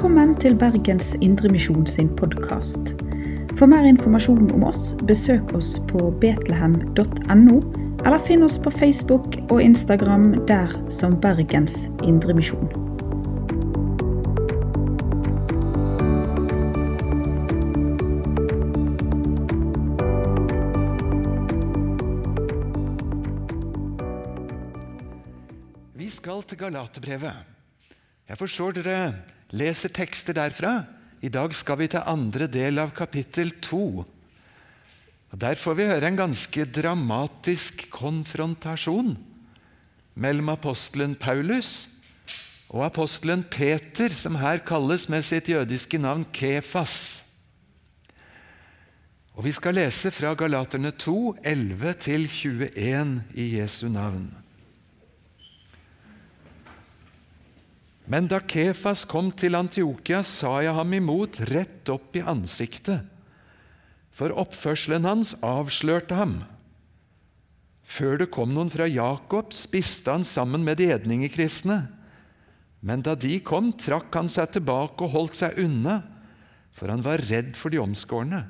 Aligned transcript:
Velkommen 0.00 0.30
til 0.40 0.54
Bergens 0.56 1.10
Indremisjon 1.20 1.82
sin 1.86 2.06
podkast. 2.16 2.94
For 3.58 3.68
mer 3.68 3.84
informasjon 3.84 4.46
om 4.56 4.62
oss, 4.64 4.94
besøk 5.04 5.50
oss 5.52 5.74
på 5.90 6.06
betlehem.no, 6.22 7.56
eller 8.00 8.22
finn 8.24 8.40
oss 8.46 8.56
på 8.64 8.72
Facebook 8.72 9.36
og 9.50 9.60
Instagram 9.60 10.24
der 10.48 10.72
som 10.88 11.18
Bergens 11.20 11.90
Indremisjon. 12.00 12.64
Vi 25.92 26.08
skal 26.08 26.40
til 26.48 26.58
Galaterbrevet. 26.64 27.44
Jeg 28.32 28.40
forstår 28.40 28.80
dere 28.80 28.96
leser 29.52 29.92
tekster 29.92 30.36
derfra. 30.36 30.84
I 31.20 31.28
dag 31.32 31.52
skal 31.56 31.80
vi 31.80 31.90
til 31.92 32.06
andre 32.08 32.48
del 32.48 32.80
av 32.80 32.94
kapittel 32.96 33.52
to. 33.60 34.04
Der 35.30 35.58
får 35.60 35.76
vi 35.78 35.88
høre 35.90 36.08
en 36.08 36.18
ganske 36.18 36.64
dramatisk 36.66 37.86
konfrontasjon 37.94 39.14
mellom 40.20 40.50
apostelen 40.52 41.14
Paulus 41.14 41.88
og 42.70 42.84
apostelen 42.86 43.42
Peter, 43.50 44.10
som 44.14 44.38
her 44.38 44.62
kalles 44.66 45.08
med 45.10 45.24
sitt 45.26 45.48
jødiske 45.50 45.98
navn 45.98 46.24
Kefas. 46.34 47.26
Og 49.34 49.44
Vi 49.46 49.52
skal 49.56 49.74
lese 49.74 50.10
fra 50.12 50.34
Galaterne 50.34 50.90
2, 50.92 51.36
11-21 51.46 53.20
i 53.34 53.46
Jesu 53.56 53.88
navn. 53.88 54.28
Men 58.10 58.26
da 58.26 58.40
Kefas 58.42 59.04
kom 59.06 59.28
til 59.30 59.54
Antiokia, 59.54 60.24
sa 60.26 60.56
jeg 60.64 60.74
ham 60.74 60.94
imot 60.96 61.38
rett 61.52 61.86
opp 61.92 62.16
i 62.18 62.24
ansiktet, 62.26 63.04
for 64.10 64.34
oppførselen 64.34 65.06
hans 65.06 65.36
avslørte 65.46 66.16
ham. 66.18 66.40
Før 67.86 68.18
det 68.18 68.30
kom 68.34 68.50
noen 68.54 68.70
fra 68.70 68.88
Jakob, 68.90 69.54
spiste 69.54 70.10
han 70.10 70.26
sammen 70.26 70.66
med 70.66 70.78
de 70.78 70.88
edningekristne. 70.94 71.84
Men 72.82 73.02
da 73.06 73.14
de 73.18 73.36
kom, 73.46 73.72
trakk 73.78 74.14
han 74.18 74.30
seg 74.30 74.56
tilbake 74.56 75.06
og 75.06 75.14
holdt 75.14 75.38
seg 75.40 75.58
unna, 75.62 76.00
for 76.74 76.90
han 76.90 77.02
var 77.04 77.22
redd 77.30 77.54
for 77.58 77.70
de 77.70 77.80
omskårne. 77.82 78.42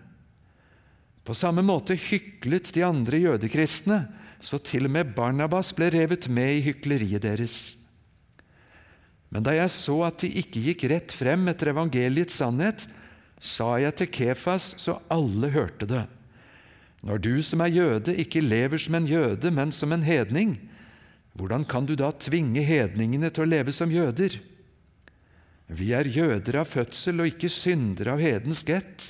På 1.24 1.36
samme 1.36 1.64
måte 1.64 1.96
hyklet 2.00 2.72
de 2.76 2.84
andre 2.86 3.20
jødekristne, 3.26 4.02
så 4.40 4.60
til 4.64 4.88
og 4.88 4.94
med 4.96 5.12
Barnabas 5.16 5.74
ble 5.76 5.90
revet 5.92 6.30
med 6.32 6.56
i 6.56 6.64
hykleriet 6.70 7.24
deres. 7.24 7.79
Men 9.30 9.46
da 9.46 9.54
jeg 9.54 9.70
så 9.72 9.96
at 10.08 10.22
de 10.24 10.30
ikke 10.42 10.62
gikk 10.64 10.88
rett 10.90 11.14
frem 11.14 11.46
etter 11.50 11.70
evangeliets 11.70 12.40
sannhet, 12.42 12.86
sa 13.40 13.76
jeg 13.80 13.94
til 13.96 14.10
Kefas 14.12 14.74
så 14.82 14.98
alle 15.10 15.52
hørte 15.54 15.86
det. 15.88 16.04
Når 17.06 17.22
du 17.24 17.34
som 17.46 17.62
er 17.64 17.72
jøde, 17.72 18.12
ikke 18.12 18.42
lever 18.44 18.82
som 18.82 18.98
en 18.98 19.06
jøde, 19.08 19.52
men 19.54 19.72
som 19.72 19.94
en 19.94 20.04
hedning, 20.04 20.58
hvordan 21.38 21.64
kan 21.64 21.86
du 21.88 21.94
da 21.96 22.10
tvinge 22.12 22.60
hedningene 22.66 23.30
til 23.32 23.46
å 23.46 23.48
leve 23.48 23.72
som 23.72 23.92
jøder? 23.92 24.36
Vi 25.70 25.92
er 25.94 26.10
jøder 26.10 26.60
av 26.60 26.68
fødsel 26.68 27.22
og 27.22 27.30
ikke 27.30 27.48
syndere 27.54 28.16
av 28.16 28.20
hedensk 28.20 28.72
ett. 28.74 29.06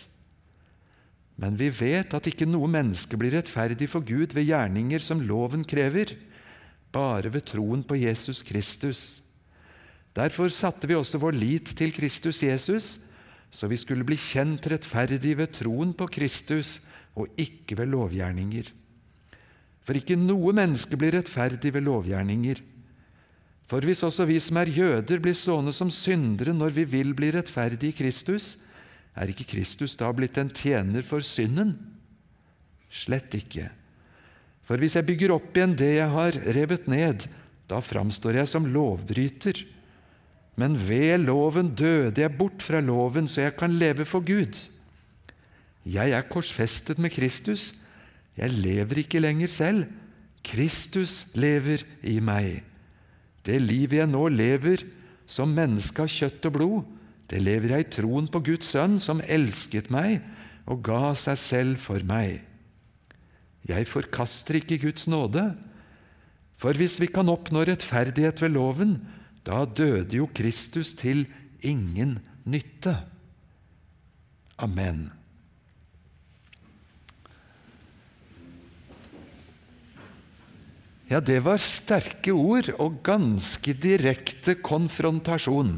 Men 1.40 1.56
vi 1.56 1.70
vet 1.72 2.12
at 2.14 2.28
ikke 2.28 2.46
noe 2.46 2.68
menneske 2.68 3.16
blir 3.18 3.32
rettferdig 3.38 3.88
for 3.88 4.04
Gud 4.04 4.36
ved 4.36 4.44
gjerninger 4.44 5.00
som 5.02 5.22
loven 5.24 5.64
krever, 5.64 6.12
bare 6.92 7.32
ved 7.32 7.48
troen 7.48 7.82
på 7.86 7.96
Jesus 7.96 8.44
Kristus. 8.44 9.22
Derfor 10.16 10.50
satte 10.50 10.88
vi 10.90 10.96
også 10.98 11.20
vår 11.22 11.36
lit 11.38 11.70
til 11.78 11.92
Kristus 11.94 12.42
Jesus, 12.42 12.98
så 13.50 13.66
vi 13.70 13.78
skulle 13.78 14.06
bli 14.06 14.18
kjent 14.18 14.66
rettferdig 14.70 15.36
ved 15.38 15.54
troen 15.54 15.92
på 15.94 16.08
Kristus 16.10 16.78
og 17.18 17.30
ikke 17.38 17.78
ved 17.78 17.90
lovgjerninger. 17.94 18.70
For 19.86 19.98
ikke 19.98 20.18
noe 20.18 20.54
menneske 20.54 20.98
blir 20.98 21.16
rettferdig 21.16 21.72
ved 21.74 21.86
lovgjerninger. 21.86 22.60
For 23.70 23.86
hvis 23.86 24.02
også 24.06 24.26
vi 24.26 24.38
som 24.42 24.58
er 24.58 24.70
jøder, 24.74 25.22
blir 25.22 25.36
sånne 25.38 25.72
som 25.74 25.92
syndere 25.94 26.54
når 26.54 26.74
vi 26.74 26.84
vil 26.90 27.14
bli 27.14 27.30
rettferdige 27.34 27.94
i 27.94 27.98
Kristus, 28.02 28.56
er 29.14 29.30
ikke 29.30 29.46
Kristus 29.52 29.96
da 29.98 30.10
blitt 30.14 30.38
en 30.38 30.50
tjener 30.50 31.06
for 31.06 31.22
synden? 31.26 31.76
Slett 32.90 33.34
ikke. 33.38 33.68
For 34.66 34.78
hvis 34.78 34.96
jeg 34.98 35.06
bygger 35.06 35.34
opp 35.34 35.54
igjen 35.54 35.76
det 35.78 35.92
jeg 35.96 36.10
har 36.10 36.38
revet 36.54 36.86
ned, 36.90 37.26
da 37.70 37.78
framstår 37.82 38.40
jeg 38.40 38.50
som 38.50 38.66
lovbryter. 38.70 39.62
Men 40.58 40.76
ved 40.76 41.24
loven 41.24 41.74
døde 41.74 42.20
jeg 42.20 42.36
bort 42.38 42.62
fra 42.62 42.80
loven, 42.80 43.28
så 43.28 43.46
jeg 43.46 43.56
kan 43.56 43.72
leve 43.78 44.04
for 44.04 44.24
Gud. 44.24 44.58
Jeg 45.86 46.10
er 46.12 46.28
korsfestet 46.28 46.98
med 46.98 47.10
Kristus. 47.14 47.72
Jeg 48.36 48.52
lever 48.52 49.04
ikke 49.04 49.22
lenger 49.22 49.48
selv. 49.48 49.84
Kristus 50.44 51.26
lever 51.34 51.84
i 52.02 52.18
meg. 52.20 52.62
Det 53.46 53.60
livet 53.60 54.00
jeg 54.00 54.10
nå 54.10 54.26
lever 54.28 54.84
som 55.30 55.52
menneske 55.54 56.02
av 56.02 56.10
kjøtt 56.10 56.48
og 56.48 56.56
blod, 56.56 56.80
det 57.30 57.38
lever 57.38 57.76
jeg 57.76 57.84
i 57.84 57.90
troen 57.94 58.26
på 58.26 58.42
Guds 58.42 58.72
sønn, 58.72 58.98
som 58.98 59.22
elsket 59.22 59.90
meg 59.94 60.18
og 60.66 60.82
ga 60.86 61.12
seg 61.18 61.38
selv 61.38 61.82
for 61.82 62.02
meg. 62.06 62.40
Jeg 63.68 63.86
forkaster 63.86 64.58
ikke 64.58 64.80
Guds 64.86 65.06
nåde, 65.10 65.44
for 66.60 66.76
hvis 66.76 66.98
vi 67.00 67.08
kan 67.12 67.30
oppnå 67.30 67.62
rettferdighet 67.68 68.42
ved 68.42 68.56
loven, 68.56 68.96
da 69.46 69.64
døde 69.64 70.18
jo 70.20 70.28
Kristus 70.34 70.92
til 70.98 71.24
ingen 71.64 72.18
nytte. 72.44 72.96
Amen. 74.60 75.08
Ja, 81.10 81.18
det 81.18 81.40
var 81.42 81.58
sterke 81.58 82.30
ord 82.30 82.68
og 82.78 83.00
ganske 83.02 83.72
direkte 83.74 84.54
konfrontasjon. 84.62 85.72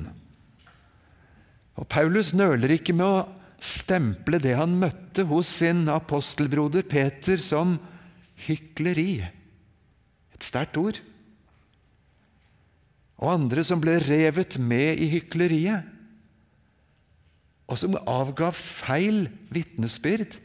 Og 1.80 1.88
Paulus 1.88 2.34
nøler 2.36 2.74
ikke 2.76 2.92
med 2.92 3.06
å 3.06 3.22
stemple 3.62 4.42
det 4.42 4.58
han 4.58 4.74
møtte 4.76 5.24
hos 5.30 5.48
sin 5.62 5.86
apostelbroder 5.88 6.84
Peter, 6.84 7.40
som 7.40 7.78
hykleri. 8.44 9.22
Et 10.34 10.44
sterkt 10.44 10.76
ord. 10.76 11.00
Og 13.22 13.30
andre 13.36 13.62
som 13.64 13.80
ble 13.80 14.00
revet 14.02 14.58
med 14.58 14.98
i 14.98 15.08
hykleriet, 15.12 15.86
og 17.70 17.78
som 17.78 17.94
avga 18.10 18.50
feil 18.52 19.28
vitnesbyrd 19.54 20.40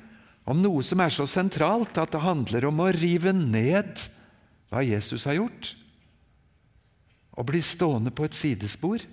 om 0.48 0.62
noe 0.62 0.84
som 0.86 1.02
er 1.04 1.12
så 1.12 1.26
sentralt 1.28 1.98
at 2.00 2.14
det 2.14 2.24
handler 2.24 2.70
om 2.70 2.80
å 2.80 2.92
rive 2.96 3.34
ned 3.36 4.06
hva 4.72 4.84
Jesus 4.86 5.26
har 5.28 5.40
gjort, 5.40 5.74
og 7.38 7.50
bli 7.50 7.60
stående 7.66 8.14
på 8.16 8.26
et 8.28 8.38
sidespor. 8.38 9.04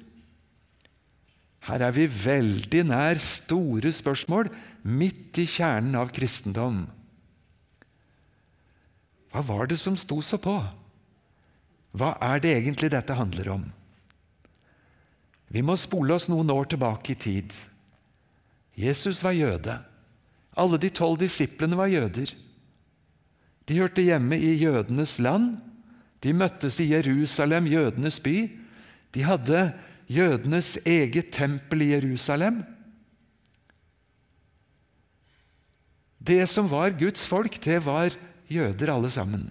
Her 1.64 1.86
er 1.88 1.96
vi 1.96 2.06
veldig 2.06 2.84
nær 2.92 3.20
store 3.22 3.92
spørsmål, 3.96 4.52
midt 4.84 5.40
i 5.40 5.48
kjernen 5.48 5.96
av 5.96 6.12
kristendom. 6.14 6.84
Hva 9.32 9.42
var 9.48 9.68
det 9.72 9.80
som 9.80 9.96
sto 9.98 10.20
så 10.22 10.38
på? 10.38 10.54
Hva 11.94 12.16
er 12.22 12.42
det 12.42 12.56
egentlig 12.56 12.90
dette 12.90 13.14
handler 13.14 13.52
om? 13.54 13.64
Vi 15.54 15.62
må 15.62 15.76
spole 15.78 16.16
oss 16.16 16.26
noen 16.30 16.50
år 16.50 16.66
tilbake 16.72 17.14
i 17.14 17.18
tid. 17.18 17.54
Jesus 18.74 19.22
var 19.22 19.36
jøde. 19.36 19.76
Alle 20.58 20.80
de 20.82 20.90
tolv 20.90 21.20
disiplene 21.22 21.78
var 21.78 21.92
jøder. 21.92 22.32
De 23.70 23.78
hørte 23.78 24.02
hjemme 24.02 24.36
i 24.36 24.56
jødenes 24.58 25.20
land. 25.22 25.54
De 26.24 26.34
møttes 26.34 26.80
i 26.82 26.90
Jerusalem, 26.90 27.70
jødenes 27.70 28.18
by. 28.24 28.36
De 29.14 29.22
hadde 29.22 29.68
jødenes 30.10 30.76
eget 30.82 31.30
tempel 31.36 31.86
i 31.86 31.92
Jerusalem. 31.94 32.62
Det 36.18 36.42
som 36.48 36.66
var 36.70 36.96
Guds 36.98 37.26
folk, 37.28 37.60
det 37.62 37.82
var 37.84 38.16
jøder 38.50 38.90
alle 38.94 39.10
sammen. 39.12 39.50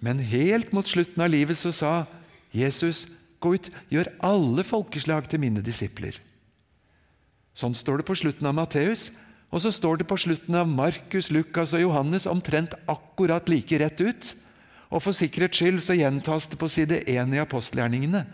Men 0.00 0.18
helt 0.18 0.72
mot 0.72 0.86
slutten 0.86 1.22
av 1.22 1.30
livet 1.30 1.58
så 1.58 1.72
sa 1.72 2.06
Jesus, 2.54 3.06
'Gå 3.40 3.54
ut, 3.54 3.70
gjør 3.90 4.10
alle 4.20 4.64
folkeslag 4.64 5.28
til 5.28 5.40
mine 5.40 5.62
disipler'. 5.62 6.18
Sånn 7.54 7.74
står 7.74 7.98
det 7.98 8.06
på 8.06 8.16
slutten 8.16 8.46
av 8.46 8.54
Matteus, 8.54 9.10
og 9.50 9.62
så 9.62 9.70
står 9.72 9.98
det 9.98 10.06
på 10.06 10.18
slutten 10.18 10.54
av 10.54 10.68
Markus, 10.68 11.30
Lukas 11.30 11.72
og 11.72 11.80
Johannes 11.80 12.26
omtrent 12.26 12.74
akkurat 12.86 13.48
like 13.48 13.78
rett 13.78 14.00
ut. 14.00 14.34
Og 14.90 15.02
for 15.02 15.12
sikkerhets 15.12 15.58
skyld 15.58 15.80
så 15.82 15.96
gjentas 15.96 16.46
det 16.46 16.58
på 16.58 16.68
side 16.68 17.02
1 17.06 17.34
i 17.34 17.40
apostelgjerningene 17.42 18.26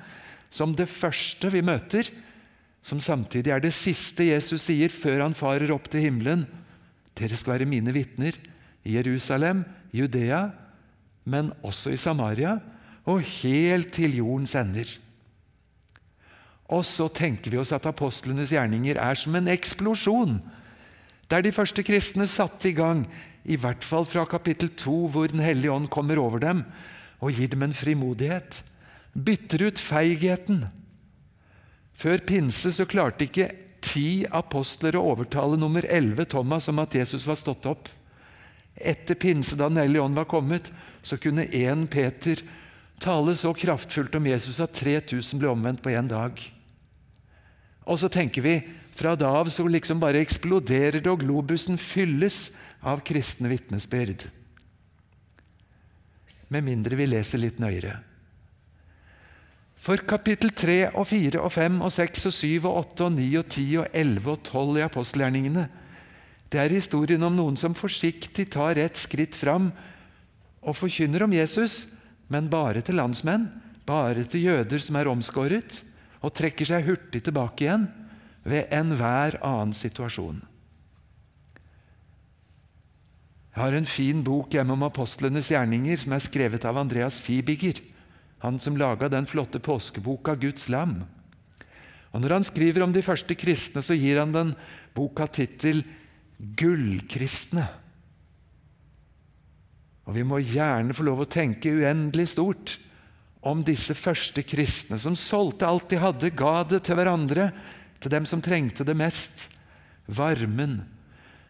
som 0.55 0.75
det 0.78 0.87
første 0.90 1.50
vi 1.50 1.62
møter, 1.67 2.10
som 2.84 3.00
samtidig 3.02 3.50
er 3.50 3.62
det 3.64 3.72
siste 3.75 4.28
Jesus 4.28 4.69
sier 4.69 4.93
før 4.93 5.25
han 5.25 5.34
farer 5.34 5.72
opp 5.75 5.88
til 5.90 6.05
himmelen. 6.06 6.44
Dere 7.19 7.38
skal 7.38 7.56
være 7.56 7.70
mine 7.70 7.94
vitner 7.94 8.37
i 8.84 8.94
Jerusalem, 8.94 9.64
Judea, 9.94 10.52
men 11.25 11.53
også 11.65 11.94
i 11.94 12.00
Samaria 12.00 12.59
og 13.09 13.25
helt 13.43 13.93
til 13.97 14.17
jordens 14.21 14.55
ender. 14.56 14.88
Og 16.73 16.85
så 16.88 17.11
tenker 17.12 17.53
vi 17.53 17.61
oss 17.61 17.75
at 17.76 17.87
apostlenes 17.88 18.53
gjerninger 18.55 18.97
er 19.00 19.19
som 19.21 19.37
en 19.37 19.50
eksplosjon. 19.53 20.38
Der 21.29 21.44
de 21.44 21.53
første 21.53 21.85
kristne 21.85 22.26
satte 22.31 22.71
i 22.71 22.76
gang, 22.76 23.05
i 23.44 23.59
hvert 23.61 23.85
fall 23.85 24.06
fra 24.09 24.25
kapittel 24.25 24.71
2, 24.73 25.09
hvor 25.12 25.29
Den 25.29 25.41
hellige 25.44 25.73
ånd 25.73 25.88
kommer 25.88 26.17
over 26.19 26.38
dem 26.41 26.65
og 27.21 27.32
gir 27.32 27.49
dem 27.49 27.62
en 27.62 27.77
frimodighet. 27.77 28.65
Bytter 29.12 29.69
ut 29.69 29.79
feigheten. 29.79 30.65
Før 31.94 32.19
pinse 32.27 32.73
så 32.73 32.85
klarte 32.88 33.29
ikke 33.29 33.50
ti 33.85 34.25
apostler 34.32 34.97
å 34.97 35.05
overtale 35.12 35.59
nummer 35.61 35.85
elleve, 35.87 36.25
Thomas, 36.25 36.69
om 36.69 36.81
at 36.82 36.97
Jesus 36.97 37.27
var 37.29 37.38
stått 37.38 37.69
opp. 37.69 37.88
Etter 38.75 39.15
pinse, 39.15 39.56
da 39.56 39.69
Den 39.69 39.79
hellige 39.79 40.03
ånd 40.03 40.17
var 40.19 40.29
kommet, 40.31 40.73
så 41.03 41.17
kunne 41.17 41.47
én 41.47 41.87
Peter 41.87 42.43
tale 43.03 43.37
så 43.37 43.53
kraftfullt 43.55 44.15
om 44.15 44.26
Jesus 44.26 44.61
at 44.61 44.75
3000 44.75 45.41
ble 45.41 45.50
omvendt 45.53 45.82
på 45.82 45.93
én 45.94 46.09
dag. 46.11 46.38
Og 47.85 48.00
så 48.00 48.09
tenker 48.09 48.43
vi 48.43 48.55
fra 48.94 49.15
da 49.19 49.29
av 49.41 49.50
så 49.50 49.67
liksom 49.69 50.00
bare 50.00 50.23
eksploderer 50.23 51.00
det, 51.03 51.11
og 51.11 51.23
globusen 51.23 51.79
fylles 51.79 52.55
av 52.82 53.03
kristne 53.06 53.50
vitnesbyrd. 53.50 54.26
Med 56.49 56.67
mindre 56.67 56.99
vi 56.99 57.09
leser 57.11 57.43
litt 57.43 57.61
nøyere. 57.62 57.99
For 59.85 60.00
kapittel 60.09 60.55
3 60.56 60.94
og 60.97 61.05
4 61.11 61.41
og 61.44 61.50
5 61.53 61.81
og 61.85 61.91
6 61.93 62.29
og 62.31 62.32
7 62.32 62.47
og 62.62 62.77
8 62.94 63.05
og 63.05 63.17
9 63.19 63.27
og 63.41 63.49
10 63.50 63.65
og 63.82 63.99
11 64.00 64.31
og 64.32 64.38
12 64.49 64.79
i 64.79 64.85
apostelgjerningene 64.87 65.65
det 66.55 66.62
er 66.62 66.71
historien 66.71 67.23
om 67.27 67.35
noen 67.35 67.56
som 67.59 67.75
forsiktig 67.75 68.47
tar 68.55 68.79
et 68.79 68.95
skritt 68.95 69.35
fram 69.35 69.73
og 70.62 70.77
forkynner 70.79 71.25
om 71.27 71.33
Jesus, 71.35 71.85
men 72.31 72.47
bare 72.53 72.79
til 72.85 73.01
landsmenn, 73.01 73.49
bare 73.83 74.23
til 74.31 74.47
jøder 74.47 74.79
som 74.81 74.97
er 75.01 75.11
omskåret, 75.11 75.81
og 76.23 76.33
trekker 76.39 76.69
seg 76.69 76.87
hurtig 76.87 77.25
tilbake 77.27 77.67
igjen 77.67 77.89
ved 78.47 78.71
enhver 78.73 79.37
annen 79.43 79.75
situasjon. 79.77 80.39
Jeg 83.55 83.62
har 83.62 83.75
en 83.75 83.91
fin 83.91 84.23
bok 84.27 84.55
hjemme 84.55 84.75
om 84.75 84.87
apostlenes 84.87 85.51
gjerninger 85.51 86.01
som 86.05 86.15
er 86.15 86.23
skrevet 86.23 86.65
av 86.71 86.79
Andreas 86.79 87.19
Fibiger, 87.23 87.83
han 88.47 88.62
som 88.62 88.79
laga 88.79 89.11
den 89.11 89.27
flotte 89.27 89.59
påskeboka 89.59 90.35
'Guds 90.39 90.71
lam'. 90.71 91.03
Og 92.15 92.21
Når 92.21 92.31
han 92.31 92.45
skriver 92.45 92.83
om 92.83 92.93
de 92.93 93.03
første 93.03 93.35
kristne, 93.35 93.83
så 93.83 93.95
gir 93.99 94.21
han 94.21 94.33
den 94.33 94.55
boka 94.95 95.27
tittel 95.27 95.83
gullkristne. 96.38 97.66
Og 100.04 100.16
Vi 100.16 100.25
må 100.26 100.40
gjerne 100.44 100.96
få 100.96 101.06
lov 101.06 101.25
å 101.25 101.31
tenke 101.31 101.72
uendelig 101.72 102.34
stort 102.34 102.76
om 103.44 103.62
disse 103.64 103.96
første 103.96 104.44
kristne 104.44 104.98
som 105.00 105.16
solgte 105.16 105.69
alt 105.69 105.88
de 105.92 106.00
hadde, 106.00 106.32
ga 106.32 106.62
det 106.69 106.82
til 106.86 106.98
hverandre, 106.98 107.50
til 108.00 108.12
dem 108.12 108.28
som 108.28 108.42
trengte 108.44 108.84
det 108.84 108.96
mest. 108.96 109.48
Varmen. 110.04 110.82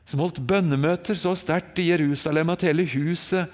Som 0.06 0.20
holdt 0.22 0.42
bønnemøter 0.46 1.19
så 1.19 1.32
sterkt 1.38 1.81
i 1.82 1.88
Jerusalem 1.88 2.52
at 2.52 2.62
hele 2.66 2.84
huset 2.86 3.50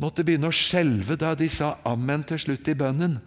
måtte 0.00 0.24
begynne 0.24 0.48
å 0.48 0.54
skjelve 0.54 1.18
da 1.20 1.34
de 1.36 1.48
sa 1.52 1.74
amen 1.88 2.22
til 2.28 2.40
slutt 2.40 2.70
i 2.70 2.76
bønnen. 2.78 3.18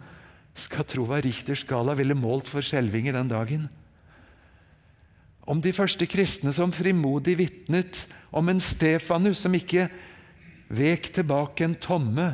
Skal 0.58 0.88
tro 0.88 1.06
hva 1.06 1.20
Richters 1.22 1.62
skala 1.62 1.94
ville 1.98 2.16
målt 2.18 2.50
for 2.50 2.64
skjelvinger 2.64 3.14
den 3.14 3.30
dagen 3.30 3.68
om 5.48 5.60
de 5.62 5.72
første 5.74 6.06
kristne 6.06 6.52
som 6.54 6.72
frimodig 6.74 7.36
vitnet 7.40 8.04
om 8.30 8.48
en 8.48 8.62
Stefanus 8.62 9.42
som 9.42 9.54
ikke 9.56 9.88
vek 10.72 11.10
tilbake 11.16 11.66
en 11.66 11.76
tomme, 11.76 12.32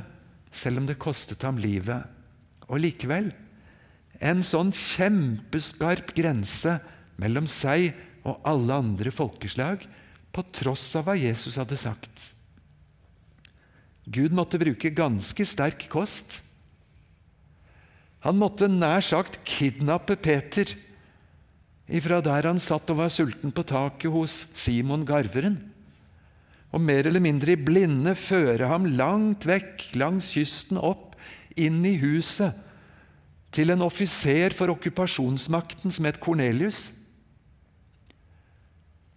selv 0.52 0.82
om 0.82 0.88
det 0.88 1.00
kostet 1.00 1.43
ham 1.46 1.58
livet. 1.60 2.05
Og 2.69 2.82
likevel 2.84 3.32
en 4.19 4.43
sånn 4.43 4.72
kjempeskarp 4.75 6.10
grense 6.16 6.78
mellom 7.22 7.46
seg 7.50 7.93
og 8.26 8.43
alle 8.46 8.81
andre 8.82 9.12
folkeslag, 9.14 9.84
på 10.34 10.44
tross 10.54 10.84
av 10.99 11.06
hva 11.08 11.14
Jesus 11.19 11.56
hadde 11.58 11.78
sagt. 11.81 12.32
Gud 14.08 14.34
måtte 14.37 14.61
bruke 14.61 14.93
ganske 14.94 15.44
sterk 15.49 15.87
kost. 15.93 16.40
Han 18.26 18.38
måtte 18.40 18.69
nær 18.70 19.02
sagt 19.04 19.40
kidnappe 19.49 20.19
Peter 20.20 20.75
ifra 21.88 22.20
der 22.25 22.46
han 22.50 22.61
satt 22.61 22.90
og 22.93 23.00
var 23.00 23.12
sulten 23.12 23.52
på 23.55 23.64
taket 23.67 24.12
hos 24.12 24.43
Simon 24.56 25.06
garveren, 25.08 25.56
og 26.69 26.82
mer 26.85 27.08
eller 27.08 27.23
mindre 27.25 27.55
i 27.55 27.61
blinde 27.61 28.12
føre 28.19 28.69
ham 28.69 28.85
langt 28.99 29.46
vekk 29.49 29.88
langs 29.96 30.35
kysten 30.37 30.76
opp, 30.76 31.17
inn 31.58 31.81
i 31.88 31.96
huset, 31.99 32.52
til 33.50 33.73
en 33.73 33.82
offiser 33.87 34.52
for 34.55 34.70
okkupasjonsmakten 34.75 35.93
som 35.94 36.06
het 36.06 36.20
Kornelius. 36.20 36.90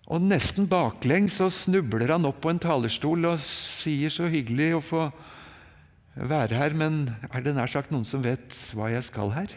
Og 0.08 0.24
nesten 0.24 0.70
baklengs 0.72 1.36
så 1.40 1.50
snubler 1.52 2.16
han 2.16 2.28
opp 2.28 2.40
på 2.44 2.54
en 2.54 2.62
talerstol 2.64 3.28
og 3.34 3.44
sier 3.44 4.12
så 4.12 4.32
hyggelig 4.32 4.72
å 4.78 4.84
få 4.84 5.04
være 6.16 6.58
her, 6.60 6.76
men 6.76 7.04
er 7.32 7.44
det 7.44 7.54
nær 7.56 7.72
sagt 7.72 7.92
noen 7.92 8.08
som 8.08 8.24
vet 8.24 8.56
hva 8.76 8.90
jeg 8.92 9.04
skal 9.08 9.36
her? 9.36 9.54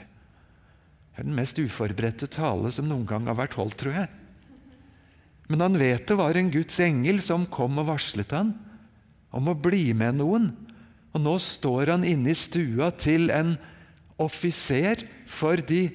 Det 1.15 1.23
er 1.23 1.29
den 1.29 1.37
mest 1.39 1.59
uforberedte 1.63 2.27
tale 2.27 2.73
som 2.75 2.89
noen 2.91 3.07
gang 3.07 3.29
har 3.31 3.39
vært 3.39 3.55
holdt, 3.55 3.77
tror 3.79 3.95
jeg. 4.01 4.09
Men 5.47 5.63
han 5.63 5.79
vet 5.79 6.09
det 6.09 6.17
var 6.19 6.35
en 6.35 6.51
Guds 6.51 6.81
engel 6.83 7.21
som 7.23 7.45
kom 7.47 7.79
og 7.79 7.87
varslet 7.93 8.33
han 8.35 8.51
om 9.35 9.51
å 9.51 9.55
bli 9.55 9.93
med 9.95 10.19
noen. 10.19 10.49
Og 11.15 11.23
nå 11.23 11.37
står 11.39 11.93
han 11.93 12.07
inne 12.09 12.33
i 12.33 12.39
stua 12.39 12.91
til 12.99 13.31
en 13.31 13.55
offiser 14.19 15.05
for 15.31 15.63
de 15.63 15.87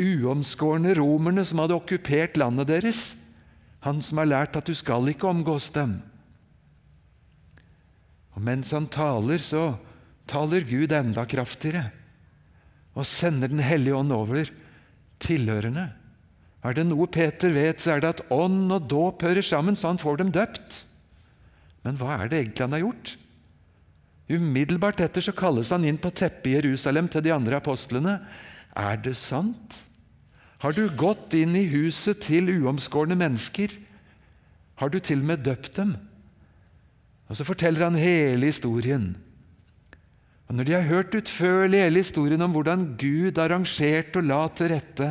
uomskårne 0.00 0.94
romerne 0.96 1.44
som 1.44 1.60
hadde 1.60 1.76
okkupert 1.76 2.40
landet 2.40 2.70
deres. 2.72 3.02
Han 3.84 4.00
som 4.00 4.22
har 4.22 4.30
lært 4.30 4.56
at 4.56 4.68
du 4.68 4.72
skal 4.78 5.04
ikke 5.12 5.28
omgås 5.28 5.68
dem. 5.74 5.98
Og 8.32 8.40
mens 8.40 8.72
han 8.72 8.88
taler, 8.88 9.44
så 9.44 9.74
taler 10.30 10.64
Gud 10.64 10.94
enda 10.96 11.26
kraftigere 11.28 11.90
og 12.92 13.08
sender 13.08 13.48
Den 13.48 13.62
hellige 13.64 13.96
ånd 13.96 14.12
over 14.12 14.48
tilhørende. 15.22 15.88
Er 16.62 16.76
det 16.76 16.84
noe 16.86 17.08
Peter 17.10 17.50
vet, 17.54 17.82
så 17.82 17.96
er 17.96 18.02
det 18.02 18.12
at 18.14 18.24
ånd 18.30 18.70
og 18.70 18.86
dåp 18.90 19.24
hører 19.26 19.42
sammen, 19.42 19.78
så 19.78 19.90
han 19.90 20.00
får 20.02 20.20
dem 20.20 20.30
døpt. 20.34 20.84
Men 21.82 21.98
hva 21.98 22.20
er 22.20 22.30
det 22.30 22.38
egentlig 22.38 22.66
han 22.66 22.76
har 22.76 22.84
gjort? 22.84 23.14
Umiddelbart 24.32 25.02
etter 25.02 25.24
så 25.24 25.34
kalles 25.34 25.72
han 25.74 25.84
inn 25.84 25.98
på 26.00 26.12
teppet 26.14 26.52
i 26.52 26.54
Jerusalem 26.54 27.10
til 27.10 27.24
de 27.26 27.34
andre 27.34 27.58
apostlene. 27.58 28.20
Er 28.78 29.00
det 29.02 29.16
sant? 29.18 29.82
Har 30.62 30.76
du 30.76 30.86
gått 30.94 31.34
inn 31.34 31.56
i 31.58 31.66
huset 31.72 32.22
til 32.22 32.52
uomskårne 32.54 33.18
mennesker? 33.18 33.74
Har 34.78 34.92
du 34.92 35.00
til 35.02 35.24
og 35.24 35.28
med 35.32 35.42
døpt 35.42 35.74
dem? 35.76 35.96
Og 37.26 37.36
Så 37.36 37.44
forteller 37.48 37.88
han 37.88 37.98
hele 37.98 38.46
historien. 38.46 39.16
Og 40.52 40.58
Når 40.58 40.66
de 40.68 40.72
har 40.76 40.82
hørt 40.84 41.14
utførlig 41.16 41.78
hele 41.80 42.02
historien 42.02 42.42
om 42.44 42.52
hvordan 42.52 42.82
Gud 43.00 43.38
arrangerte 43.40 44.20
og 44.20 44.26
la 44.28 44.40
til 44.52 44.68
rette 44.68 45.06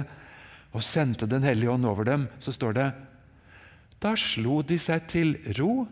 og 0.69 0.86
sendte 0.86 1.25
Den 1.25 1.41
hellige 1.41 1.71
ånd 1.74 1.88
over 1.89 2.05
dem, 2.05 2.27
så 2.38 2.53
står 2.53 2.77
det 2.77 2.86
Da 3.98 4.13
slo 4.13 4.60
de 4.62 4.77
seg 4.77 5.10
til 5.10 5.33
ro 5.57 5.88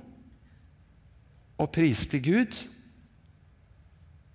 og 1.57 1.71
priste 1.73 2.21
Gud, 2.21 2.53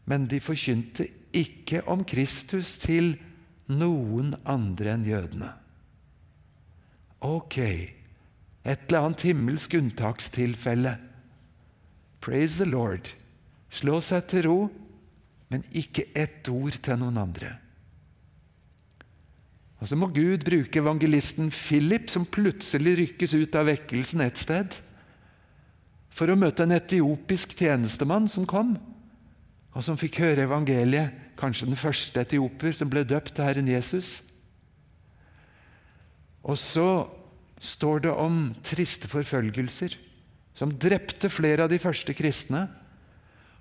men 0.05 0.27
de 0.27 0.43
forkynte 0.43 1.07
ikke 1.31 1.87
om 1.87 2.03
Kristus 2.03 2.75
til 2.83 3.15
noen 3.71 4.35
andre 4.45 4.99
enn 4.99 5.07
jødene. 5.09 5.55
Ok, 7.23 7.59
et 7.63 8.89
eller 8.91 9.07
annet 9.07 9.29
himmelsk 9.31 9.79
unntakstilfelle. 9.79 10.99
Praise 12.21 12.59
the 12.59 12.69
Lord. 12.69 13.15
Slå 13.71 14.03
seg 14.03 14.27
til 14.29 14.51
ro 14.51 14.59
men 15.55 15.63
ikke 15.71 16.09
ett 16.19 16.49
ord 16.51 16.75
til 16.83 16.99
noen 16.99 17.21
andre. 17.21 17.53
Og 19.79 19.87
Så 19.87 19.99
må 20.01 20.09
Gud 20.11 20.43
bruke 20.47 20.81
evangelisten 20.81 21.53
Philip, 21.53 22.09
som 22.11 22.25
plutselig 22.27 22.97
rykkes 22.99 23.37
ut 23.37 23.55
av 23.55 23.69
vekkelsen 23.69 24.25
et 24.25 24.41
sted, 24.41 24.81
for 26.15 26.31
å 26.31 26.39
møte 26.39 26.65
en 26.65 26.75
etiopisk 26.75 27.55
tjenestemann 27.59 28.27
som 28.33 28.47
kom, 28.49 28.75
og 29.75 29.85
som 29.85 29.99
fikk 29.99 30.23
høre 30.25 30.47
evangeliet, 30.49 31.13
kanskje 31.39 31.69
den 31.69 31.79
første 31.79 32.23
etioper 32.23 32.75
som 32.75 32.91
ble 32.91 33.03
døpt 33.07 33.35
til 33.37 33.47
Herren 33.47 33.71
Jesus. 33.71 34.23
Og 36.47 36.59
så 36.59 36.89
står 37.63 38.07
det 38.07 38.15
om 38.15 38.47
triste 38.67 39.11
forfølgelser 39.11 39.99
som 40.55 40.75
drepte 40.79 41.31
flere 41.31 41.67
av 41.67 41.73
de 41.73 41.81
første 41.83 42.15
kristne 42.15 42.69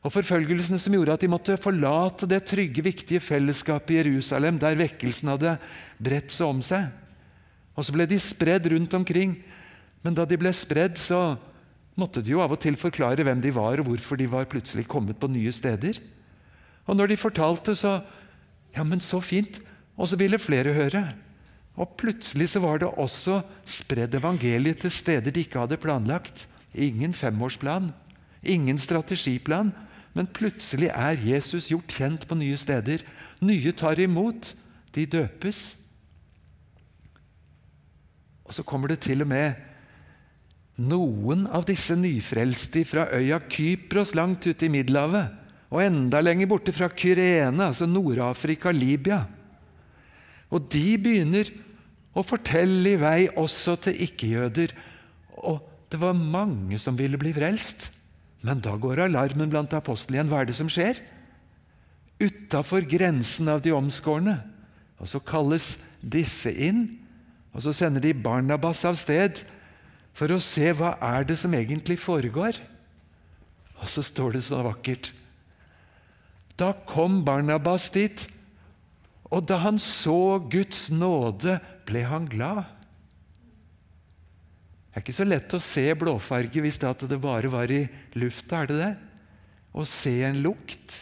og 0.04 0.12
forfølgelsene 0.12 0.80
som 0.82 0.96
gjorde 0.98 1.16
at 1.16 1.24
de 1.24 1.32
måtte 1.32 1.56
forlate 1.64 2.28
det 2.28 2.42
trygge, 2.50 2.84
viktige 2.84 3.24
fellesskapet 3.24 3.96
i 3.96 4.00
Jerusalem, 4.02 4.60
der 4.60 4.76
vekkelsen 4.76 5.32
hadde 5.32 5.56
bredt 6.04 6.34
seg 6.36 6.50
om 6.50 6.60
seg. 6.66 6.90
Og 7.74 7.88
så 7.88 7.96
ble 7.96 8.06
de 8.10 8.20
spredd 8.20 8.68
rundt 8.74 8.94
omkring. 9.00 9.38
Men 10.04 10.18
da 10.18 10.28
de 10.28 10.38
ble 10.38 10.52
spredd, 10.54 11.00
så 11.00 11.38
måtte 11.96 12.22
de 12.22 12.34
jo 12.34 12.42
av 12.44 12.52
og 12.52 12.60
til 12.62 12.76
forklare 12.80 13.24
hvem 13.24 13.40
de 13.42 13.54
var, 13.56 13.80
og 13.80 13.88
hvorfor 13.88 14.20
de 14.20 14.28
var 14.28 14.50
plutselig 14.52 14.86
kommet 14.92 15.20
på 15.22 15.32
nye 15.32 15.54
steder. 15.56 16.02
Og 16.84 17.00
når 17.00 17.14
de 17.14 17.24
fortalte, 17.24 17.76
så 17.76 18.02
Ja, 18.74 18.82
men 18.84 19.00
så 19.00 19.20
fint! 19.22 19.60
Og 19.94 20.10
så 20.10 20.18
ville 20.18 20.40
flere 20.42 20.74
høre. 20.74 21.14
Og 21.78 21.92
plutselig 21.98 22.50
så 22.50 22.60
var 22.60 22.80
det 22.82 22.90
også 22.90 23.44
spredd 23.66 24.16
evangeliet 24.18 24.82
til 24.82 24.92
steder 24.92 25.30
de 25.30 25.44
ikke 25.46 25.62
hadde 25.62 25.78
planlagt. 25.78 26.48
Ingen 26.74 27.14
femårsplan, 27.14 27.92
ingen 28.42 28.78
strategiplan. 28.82 29.70
Men 30.14 30.30
plutselig 30.30 30.92
er 30.94 31.22
Jesus 31.22 31.72
gjort 31.72 31.94
kjent 31.94 32.28
på 32.30 32.38
nye 32.38 32.58
steder. 32.60 33.02
Nye 33.42 33.74
tar 33.76 34.00
imot. 34.02 34.54
De 34.94 35.06
døpes. 35.10 35.62
Og 38.46 38.54
så 38.54 38.66
kommer 38.68 38.92
det 38.92 39.02
til 39.08 39.24
og 39.26 39.32
med 39.32 39.58
noen 40.84 41.46
av 41.54 41.66
disse 41.70 41.96
nyfrelste 41.98 42.84
fra 42.90 43.08
øya 43.14 43.40
Kypros 43.50 44.16
langt 44.18 44.46
ute 44.48 44.66
i 44.66 44.72
Middelhavet, 44.74 45.30
og 45.74 45.82
enda 45.82 46.22
lenger 46.22 46.50
borte 46.50 46.74
fra 46.74 46.90
Kyrene, 46.90 47.70
altså 47.70 47.86
Nord-Afrika, 47.90 48.74
Libya. 48.74 49.24
Og 50.54 50.68
de 50.74 50.98
begynner 51.02 51.50
å 52.14 52.22
fortelle 52.26 52.94
i 52.94 53.00
vei 53.02 53.20
også 53.42 53.78
til 53.88 54.02
ikke-jøder. 54.06 54.74
Og 55.50 55.64
det 55.90 55.98
var 56.02 56.18
mange 56.18 56.78
som 56.82 56.98
ville 56.98 57.18
bli 57.22 57.34
frelst. 57.34 57.90
Men 58.44 58.60
da 58.64 58.76
går 58.76 59.06
alarmen 59.06 59.52
blant 59.52 59.74
apostlene 59.76 60.20
igjen. 60.20 60.32
Hva 60.32 60.42
er 60.44 60.50
det 60.50 60.58
som 60.58 60.72
skjer? 60.72 61.00
Utafor 62.20 62.84
grensen 62.88 63.50
av 63.52 63.64
de 63.64 63.72
omskårne. 63.76 64.36
Og 65.00 65.10
så 65.10 65.20
kalles 65.24 65.78
disse 66.00 66.52
inn, 66.52 66.86
og 67.56 67.64
så 67.66 67.74
sender 67.76 68.04
de 68.04 68.14
Barnabas 68.16 68.84
av 68.88 68.98
sted 69.00 69.42
for 70.16 70.32
å 70.32 70.42
se 70.44 70.70
hva 70.78 70.94
er 71.02 71.26
det 71.28 71.38
som 71.42 71.54
egentlig 71.56 71.98
foregår. 72.02 72.60
Og 73.82 73.90
så 73.92 74.04
står 74.06 74.38
det 74.38 74.44
så 74.48 74.62
vakkert 74.64 75.12
Da 76.60 76.72
kom 76.88 77.24
Barnabas 77.26 77.90
dit, 77.92 78.28
og 79.34 79.48
da 79.50 79.58
han 79.64 79.80
så 79.82 80.38
Guds 80.38 80.92
nåde, 80.94 81.58
ble 81.90 82.04
han 82.06 82.28
glad. 82.30 82.68
Det 84.94 85.00
er 85.00 85.06
ikke 85.08 85.18
så 85.18 85.26
lett 85.26 85.54
å 85.58 85.60
se 85.64 85.88
blåfarge 85.98 86.62
hvis 86.62 86.78
det, 86.78 86.92
det 87.10 87.18
bare 87.18 87.50
var 87.50 87.72
i 87.74 87.88
lufta, 88.14 88.60
er 88.62 88.70
det 88.70 88.76
det? 88.78 88.92
Å 89.74 89.86
se 89.90 90.20
en 90.22 90.38
lukt. 90.46 91.00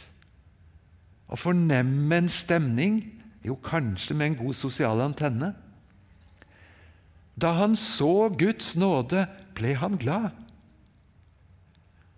Å 1.28 1.36
fornemme 1.36 2.22
en 2.22 2.32
stemning. 2.32 3.02
Jo, 3.44 3.58
kanskje 3.60 4.16
med 4.16 4.30
en 4.30 4.38
god 4.46 4.56
sosial 4.56 5.04
antenne. 5.04 5.52
Da 7.36 7.52
han 7.60 7.76
så 7.76 8.30
Guds 8.32 8.78
nåde, 8.80 9.26
ble 9.60 9.76
han 9.76 10.00
glad. 10.00 10.32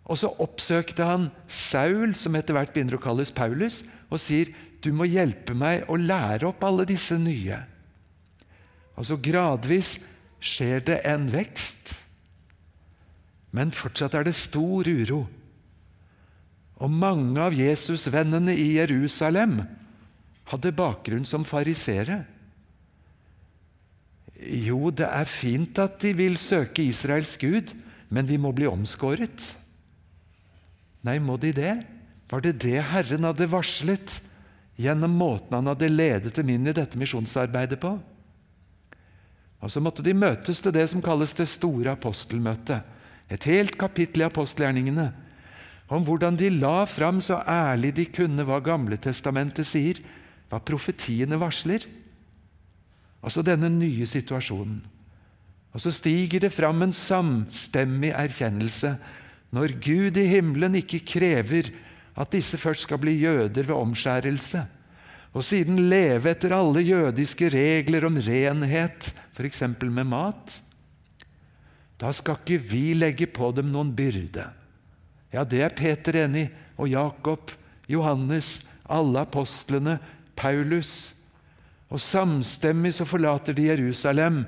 Og 0.05 0.19
så 0.19 0.29
oppsøkte 0.45 1.09
han 1.09 1.29
Saul, 1.49 2.13
som 2.13 2.37
etter 2.37 2.53
hvert 2.53 2.73
begynner 2.75 2.99
å 2.99 3.01
kalles 3.01 3.33
Paulus, 3.33 3.81
og 4.13 4.21
sier, 4.21 4.53
'Du 4.77 4.91
må 4.93 5.09
hjelpe 5.09 5.55
meg 5.57 5.89
å 5.89 5.97
lære 5.97 6.45
opp 6.45 6.61
alle 6.63 6.85
disse 6.85 7.17
nye.' 7.17 7.65
Og 8.93 9.07
så 9.09 9.17
gradvis 9.17 9.97
skjer 10.43 10.83
det 10.83 10.99
en 11.07 11.29
vekst. 11.31 11.95
Men 13.55 13.71
fortsatt 13.75 14.17
er 14.17 14.27
det 14.27 14.35
stor 14.37 14.87
uro. 14.89 15.23
Og 16.83 16.91
mange 16.91 17.39
av 17.39 17.55
Jesusvennene 17.55 18.55
i 18.57 18.73
Jerusalem 18.79 19.61
hadde 20.51 20.73
bakgrunn 20.75 21.25
som 21.27 21.45
farisere. 21.47 22.23
Jo, 24.43 24.89
det 24.91 25.07
er 25.07 25.29
fint 25.29 25.77
at 25.79 26.01
de 26.03 26.11
vil 26.17 26.35
søke 26.41 26.83
Israels 26.83 27.37
Gud, 27.39 27.71
men 28.11 28.27
de 28.27 28.39
må 28.41 28.51
bli 28.51 28.67
omskåret. 28.67 29.53
Nei, 31.05 31.19
må 31.23 31.37
de 31.39 31.53
det? 31.55 31.75
Var 32.31 32.43
det 32.43 32.57
det 32.63 32.79
Herren 32.89 33.27
hadde 33.27 33.47
varslet 33.51 34.17
gjennom 34.81 35.13
måten 35.15 35.53
han 35.53 35.69
hadde 35.69 35.91
ledet 35.91 36.33
dem 36.35 36.49
inn 36.49 36.67
i 36.67 36.75
dette 36.75 36.97
misjonsarbeidet 36.99 37.79
på? 37.79 37.93
Og 39.63 39.71
Så 39.71 39.79
måtte 39.79 40.03
de 40.03 40.11
møtes 40.13 40.59
til 40.61 40.73
det 40.75 40.89
som 40.91 41.01
kalles 41.01 41.33
det 41.37 41.47
store 41.47 41.95
apostelmøtet. 41.95 42.83
Et 43.31 43.43
helt 43.47 43.77
kapittel 43.79 44.21
i 44.21 44.27
apostelgjerningene 44.27 45.13
om 45.93 46.03
hvordan 46.03 46.35
de 46.39 46.49
la 46.51 46.83
fram 46.89 47.19
så 47.21 47.39
ærlig 47.47 47.93
de 47.95 48.05
kunne 48.11 48.43
hva 48.47 48.59
Gamle 48.63 48.97
testamentet 49.01 49.67
sier, 49.67 49.99
hva 50.49 50.59
profetiene 50.63 51.37
varsler. 51.39 51.85
Altså 53.23 53.43
denne 53.45 53.69
nye 53.71 54.07
situasjonen. 54.09 54.81
Og 55.73 55.81
så 55.81 55.93
stiger 55.95 56.43
det 56.43 56.53
fram 56.53 56.83
en 56.83 56.93
samstemmig 56.93 58.11
erkjennelse 58.13 58.95
når 59.53 59.75
Gud 59.85 60.17
i 60.17 60.27
himmelen 60.29 60.75
ikke 60.79 61.03
krever 61.13 61.69
at 62.17 62.33
disse 62.33 62.57
først 62.57 62.85
skal 62.87 62.99
bli 63.01 63.15
jøder 63.21 63.65
ved 63.65 63.75
omskjærelse, 63.75 64.63
og 65.33 65.45
siden 65.45 65.79
leve 65.89 66.29
etter 66.29 66.53
alle 66.53 66.83
jødiske 66.85 67.49
regler 67.53 68.05
om 68.05 68.19
renhet, 68.21 69.09
f.eks. 69.33 69.63
med 69.81 70.05
mat. 70.05 70.59
Da 71.97 72.11
skal 72.13 72.37
ikke 72.37 72.61
vi 72.69 72.83
legge 72.93 73.27
på 73.29 73.49
dem 73.55 73.71
noen 73.73 73.93
byrde. 73.95 74.45
Ja, 75.33 75.41
det 75.43 75.63
er 75.65 75.73
Peter 75.73 76.19
enig 76.25 76.47
og 76.77 76.91
Jakob, 76.91 77.51
Johannes, 77.89 78.67
alle 78.85 79.23
apostlene, 79.25 79.97
Paulus. 80.37 81.13
Og 81.89 82.01
samstemmig 82.01 82.93
så 82.93 83.05
forlater 83.05 83.57
de 83.57 83.71
Jerusalem 83.71 84.43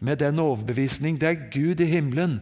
med 0.00 0.22
den 0.22 0.40
overbevisning 0.40 1.20
det 1.20 1.28
er 1.28 1.44
Gud 1.52 1.80
i 1.84 1.88
himmelen 1.90 2.38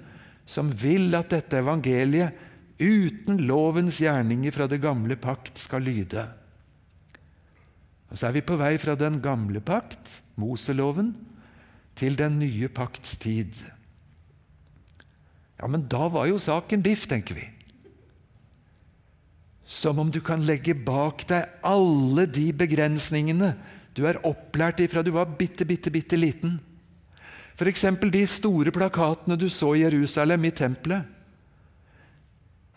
som 0.49 0.71
vil 0.73 1.13
at 1.19 1.29
dette 1.35 1.61
evangeliet 1.61 2.47
uten 2.79 3.43
lovens 3.45 3.99
gjerninger 4.01 4.55
fra 4.55 4.69
det 4.71 4.81
gamle 4.81 5.19
pakt 5.21 5.59
skal 5.61 5.85
lyde. 5.85 6.25
Og 8.09 8.19
Så 8.19 8.29
er 8.29 8.39
vi 8.39 8.45
på 8.45 8.57
vei 8.57 8.77
fra 8.81 8.95
den 8.97 9.21
gamle 9.21 9.61
pakt, 9.61 10.23
Moseloven, 10.37 11.13
til 11.99 12.17
den 12.17 12.39
nye 12.39 12.69
pakts 12.69 13.17
tid. 13.21 13.53
Ja, 15.59 15.67
men 15.67 15.89
da 15.91 16.07
var 16.09 16.29
jo 16.31 16.39
saken 16.39 16.83
biff, 16.83 17.09
tenker 17.11 17.35
vi. 17.35 17.49
Som 19.69 19.99
om 19.99 20.11
du 20.11 20.21
kan 20.25 20.41
legge 20.47 20.73
bak 20.73 21.27
deg 21.29 21.51
alle 21.67 22.25
de 22.31 22.47
begrensningene 22.57 23.53
du 23.99 24.05
er 24.07 24.21
opplært 24.23 24.79
ifra 24.85 25.03
du 25.03 25.11
var 25.17 25.27
bitte, 25.39 25.67
bitte, 25.67 25.91
bitte 25.91 26.17
liten. 26.17 26.61
F.eks. 27.59 27.83
de 27.99 28.23
store 28.31 28.71
plakatene 28.71 29.35
du 29.35 29.49
så 29.51 29.73
i 29.75 29.83
Jerusalem, 29.83 30.45
i 30.47 30.55
tempelet. 30.55 31.03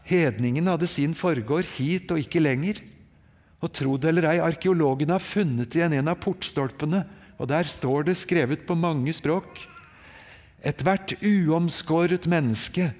Hedningene 0.09 0.73
hadde 0.73 0.89
sin 0.89 1.13
forgård 1.13 1.69
hit 1.77 2.09
og 2.11 2.23
ikke 2.23 2.41
lenger. 2.41 2.81
Og 3.61 3.69
tro 3.77 3.97
det 4.01 4.09
eller 4.09 4.27
ei, 4.31 4.39
arkeologene 4.41 5.17
har 5.17 5.23
funnet 5.23 5.75
igjen 5.77 5.93
en 5.99 6.09
av 6.11 6.19
portstolpene, 6.23 7.03
og 7.37 7.49
der 7.49 7.69
står 7.69 8.09
det 8.09 8.17
skrevet 8.21 8.65
på 8.67 8.77
mange 8.77 9.13
språk 9.17 9.61
Ethvert 10.61 11.15
uomskåret 11.25 12.27
menneske 12.29 12.91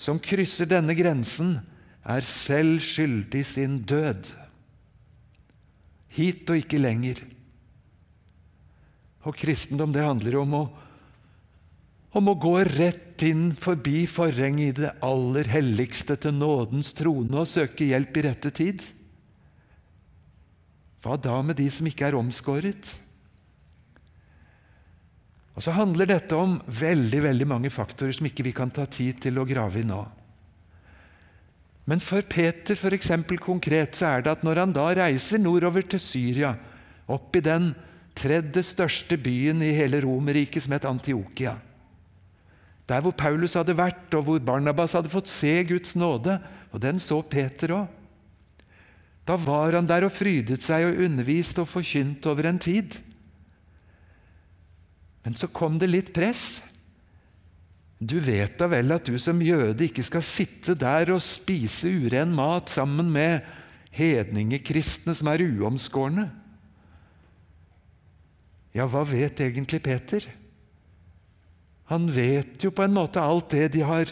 som 0.00 0.16
krysser 0.16 0.68
denne 0.70 0.94
grensen, 0.96 1.58
er 2.00 2.24
selv 2.28 2.80
skyldig 2.84 3.42
sin 3.44 3.78
død. 3.84 4.30
Hit 6.16 6.48
og 6.48 6.60
ikke 6.60 6.80
lenger. 6.80 7.20
Og 9.24 9.36
kristendom 9.36 9.92
det 9.92 10.04
handler 10.04 10.36
om 10.40 10.56
å, 10.56 10.64
om 12.16 12.28
å 12.28 12.36
gå 12.40 12.56
rett 12.72 13.24
inn 13.24 13.50
forbi 13.56 14.04
forhenget 14.10 14.66
i 14.66 14.82
det 14.84 14.92
aller 15.04 15.48
helligste 15.48 16.16
til 16.20 16.36
nådens 16.36 16.92
trone 16.96 17.40
og 17.40 17.48
søke 17.48 17.88
hjelp 17.88 18.20
i 18.20 18.26
rette 18.28 18.52
tid. 18.54 18.84
Hva 21.04 21.18
da 21.20 21.36
med 21.44 21.58
de 21.60 21.66
som 21.68 21.84
ikke 21.84 22.06
er 22.08 22.16
omskåret? 22.16 22.94
Og 25.54 25.62
Så 25.62 25.74
handler 25.76 26.08
dette 26.08 26.34
om 26.34 26.56
veldig 26.66 27.20
veldig 27.28 27.46
mange 27.46 27.70
faktorer 27.70 28.16
som 28.16 28.26
ikke 28.26 28.46
vi 28.46 28.54
kan 28.56 28.72
ta 28.72 28.86
tid 28.88 29.20
til 29.22 29.38
å 29.38 29.46
grave 29.46 29.82
i 29.82 29.86
nå. 29.86 30.00
Men 31.84 32.00
for 32.00 32.24
Peter 32.24 32.78
for 32.80 32.96
eksempel, 32.96 33.36
konkret 33.38 33.98
så 33.98 34.14
er 34.14 34.24
det 34.24 34.32
at 34.32 34.44
når 34.46 34.62
han 34.62 34.72
da 34.72 34.86
reiser 34.96 35.38
nordover 35.38 35.84
til 35.84 36.00
Syria, 36.00 36.54
opp 37.04 37.36
i 37.36 37.44
den 37.44 37.74
tredje 38.16 38.62
største 38.64 39.18
byen 39.20 39.60
i 39.62 39.74
hele 39.76 40.00
Romerriket, 40.00 40.64
som 40.64 40.72
het 40.72 40.86
Antiokia 40.88 41.58
Der 42.88 43.00
hvor 43.04 43.12
Paulus 43.12 43.54
hadde 43.54 43.76
vært, 43.76 44.08
og 44.16 44.24
hvor 44.24 44.40
Barnabas 44.40 44.96
hadde 44.96 45.12
fått 45.12 45.28
se 45.28 45.52
Guds 45.68 45.94
nåde, 45.96 46.38
og 46.72 46.80
den 46.80 46.98
så 46.98 47.20
Peter 47.22 47.76
òg. 47.76 47.86
Da 49.24 49.38
var 49.40 49.78
han 49.78 49.88
der 49.88 50.04
og 50.06 50.12
frydet 50.12 50.64
seg 50.64 50.84
og 50.90 51.00
underviste 51.06 51.64
og 51.64 51.70
forkynte 51.70 52.28
over 52.32 52.50
en 52.50 52.60
tid. 52.60 52.98
Men 55.24 55.36
så 55.38 55.48
kom 55.48 55.78
det 55.80 55.88
litt 55.88 56.12
press. 56.16 56.60
Du 57.96 58.18
vet 58.20 58.58
da 58.60 58.68
vel 58.68 58.92
at 58.92 59.06
du 59.08 59.16
som 59.22 59.40
jøde 59.40 59.86
ikke 59.86 60.04
skal 60.04 60.24
sitte 60.26 60.74
der 60.76 61.14
og 61.14 61.24
spise 61.24 61.88
uren 62.04 62.34
mat 62.36 62.68
sammen 62.72 63.08
med 63.14 63.46
hedningekristne 63.94 65.14
som 65.16 65.30
er 65.32 65.46
uomskårne. 65.46 66.26
Ja, 68.74 68.88
hva 68.90 69.04
vet 69.06 69.40
egentlig 69.40 69.80
Peter? 69.86 70.26
Han 71.92 72.08
vet 72.12 72.64
jo 72.64 72.72
på 72.74 72.84
en 72.84 72.96
måte 72.96 73.22
alt 73.22 73.54
det 73.54 73.70
de 73.76 73.84
har 73.86 74.10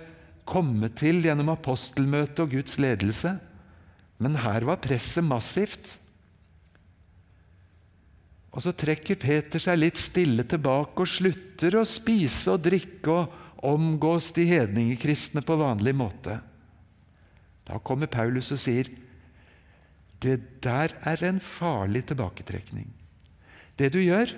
kommet 0.49 0.97
til 1.01 1.21
gjennom 1.25 1.51
apostelmøtet 1.53 2.45
og 2.45 2.55
Guds 2.55 2.79
ledelse. 2.81 3.35
Men 4.23 4.39
her 4.39 4.65
var 4.69 4.81
presset 4.83 5.27
massivt. 5.27 5.97
Og 8.53 8.63
så 8.63 8.75
trekker 8.77 9.19
Peter 9.19 9.63
seg 9.63 9.81
litt 9.81 9.99
stille 10.01 10.45
tilbake 10.47 11.03
og 11.03 11.11
slutter 11.11 11.79
å 11.81 11.89
spise 11.89 12.53
og 12.53 12.63
drikke 12.67 13.15
og 13.17 13.39
omgås 13.73 14.33
de 14.37 14.45
hedningekristne 14.51 15.43
på 15.47 15.57
vanlig 15.59 15.95
måte. 15.97 16.37
Da 17.67 17.79
kommer 17.83 18.11
Paulus 18.11 18.51
og 18.55 18.61
sier 18.61 18.91
det 20.23 20.37
der 20.63 20.95
er 21.09 21.23
en 21.27 21.41
farlig 21.43 22.05
tilbaketrekning. 22.11 22.87
Det 23.79 23.91
du 23.95 23.99
gjør, 24.03 24.31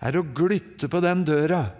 er 0.00 0.16
å 0.16 0.24
glytte 0.24 0.88
på 0.90 1.00
den 1.04 1.22
døra 1.28 1.70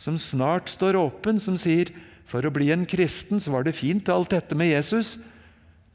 som 0.00 0.16
snart 0.20 0.72
står 0.72 0.96
åpen, 0.96 1.40
som 1.40 1.58
sier 1.60 1.92
for 2.28 2.44
å 2.44 2.52
bli 2.52 2.70
en 2.72 2.86
kristen 2.88 3.40
så 3.42 3.52
var 3.52 3.66
det 3.66 3.76
fint 3.76 4.08
alt 4.12 4.32
dette 4.32 4.56
med 4.56 4.72
Jesus, 4.72 5.18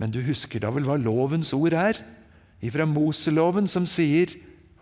men 0.01 0.11
du 0.11 0.19
husker 0.25 0.63
da 0.63 0.71
vel 0.75 0.85
hva 0.87 0.97
lovens 0.99 1.53
ord 1.55 1.75
er? 1.77 2.01
Ifra 2.65 2.87
Moseloven 2.89 3.69
som 3.71 3.87
sier 3.87 4.33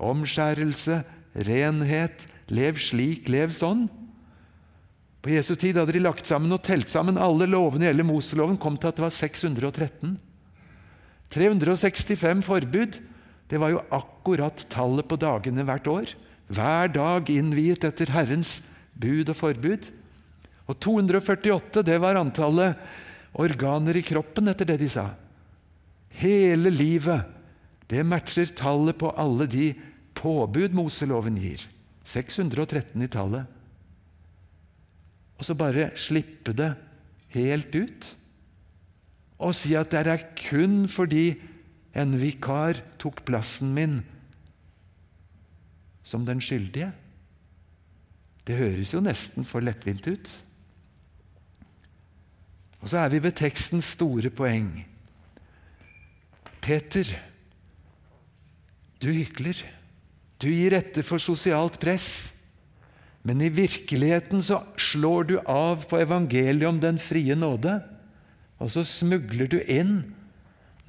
omskjærelse, 0.04 1.02
renhet, 1.48 2.26
lev 2.52 2.80
slik, 2.82 3.30
lev 3.32 3.54
sånn. 3.56 3.86
På 5.24 5.32
Jesu 5.32 5.54
tid 5.56 5.78
hadde 5.80 5.96
de 5.96 6.04
lagt 6.04 6.28
sammen 6.28 6.52
og 6.52 6.64
telt 6.66 6.92
sammen 6.92 7.20
alle 7.22 7.48
lovene 7.48 7.88
i 7.88 7.92
hele 7.92 8.06
Moseloven, 8.08 8.60
kom 8.60 8.76
til 8.76 8.90
at 8.90 9.00
det 9.00 9.06
var 9.06 9.16
613. 9.16 10.18
365 11.34 12.44
forbud. 12.46 13.00
Det 13.50 13.60
var 13.62 13.74
jo 13.74 13.86
akkurat 13.94 14.66
tallet 14.74 15.08
på 15.08 15.18
dagene 15.22 15.66
hvert 15.68 15.88
år. 15.90 16.14
Hver 16.54 16.92
dag 16.94 17.30
innviet 17.32 17.86
etter 17.88 18.12
Herrens 18.14 18.60
bud 19.00 19.32
og 19.32 19.38
forbud. 19.40 19.88
Og 20.68 20.78
248 20.84 21.84
det 21.86 21.98
var 22.02 22.20
antallet 22.20 22.78
organer 23.34 23.98
i 23.98 24.06
kroppen, 24.06 24.50
etter 24.52 24.68
det 24.70 24.78
de 24.84 24.90
sa. 24.92 25.08
Hele 26.22 26.70
livet 26.74 27.30
det 27.90 28.04
matcher 28.06 28.54
tallet 28.58 28.98
på 28.98 29.10
alle 29.20 29.48
de 29.50 29.72
påbud 30.18 30.76
Moseloven 30.78 31.38
gir. 31.42 31.66
613 32.06 33.02
i 33.02 33.10
tallet 33.12 33.50
og 35.44 35.48
så 35.48 35.58
bare 35.60 35.90
slippe 36.00 36.54
det 36.56 36.70
helt 37.36 37.74
ut. 37.76 38.06
Og 39.44 39.52
si 39.58 39.74
at 39.76 39.92
det 39.92 40.06
er 40.08 40.22
kun 40.40 40.86
fordi 40.88 41.34
en 42.00 42.16
vikar 42.16 42.80
tok 43.02 43.26
plassen 43.28 43.74
min 43.76 43.98
som 46.08 46.24
den 46.24 46.40
skyldige. 46.44 46.94
Det 48.48 48.56
høres 48.56 48.94
jo 48.96 49.04
nesten 49.04 49.44
for 49.48 49.64
lettvint 49.64 50.08
ut. 50.08 50.32
Og 52.84 52.92
så 52.92 53.00
er 53.00 53.14
vi 53.14 53.22
ved 53.24 53.38
tekstens 53.40 53.94
store 53.96 54.30
poeng. 54.34 54.74
Peter, 56.64 57.08
du 59.00 59.08
hykler. 59.12 59.56
Du 60.44 60.50
gir 60.52 60.76
etter 60.76 61.06
for 61.08 61.24
sosialt 61.24 61.80
press. 61.80 62.34
Men 63.24 63.40
i 63.40 63.48
virkeligheten 63.52 64.44
så 64.44 64.60
slår 64.76 65.30
du 65.30 65.38
av 65.48 65.86
på 65.88 66.02
evangeliet 66.04 66.68
om 66.68 66.82
den 66.84 67.00
frie 67.00 67.38
nåde, 67.40 67.78
og 68.60 68.72
så 68.72 68.84
smugler 68.88 69.48
du 69.48 69.62
inn 69.64 70.02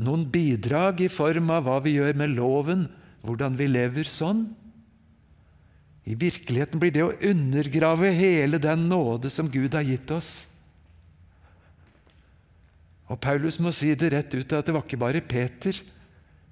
noen 0.02 0.24
bidrag 0.30 1.04
i 1.06 1.10
form 1.10 1.52
av 1.54 1.66
hva 1.68 1.78
vi 1.84 1.94
gjør 1.94 2.18
med 2.18 2.34
loven, 2.34 2.88
hvordan 3.22 3.54
vi 3.58 3.68
lever 3.70 4.10
sånn. 4.10 4.48
I 6.04 6.18
virkeligheten 6.18 6.82
blir 6.82 6.92
det 6.94 7.04
å 7.06 7.14
undergrave 7.30 8.10
hele 8.12 8.58
den 8.58 8.88
nåde 8.90 9.30
som 9.30 9.46
Gud 9.50 9.78
har 9.78 9.86
gitt 9.86 10.10
oss. 10.12 10.32
Og 13.14 13.20
Paulus 13.22 13.60
må 13.62 13.70
si 13.70 13.92
det 13.94 14.10
rett 14.10 14.34
ut 14.34 14.56
at 14.56 14.66
det 14.66 14.74
var 14.74 14.82
ikke 14.82 14.98
bare 14.98 15.22
Peter, 15.22 15.78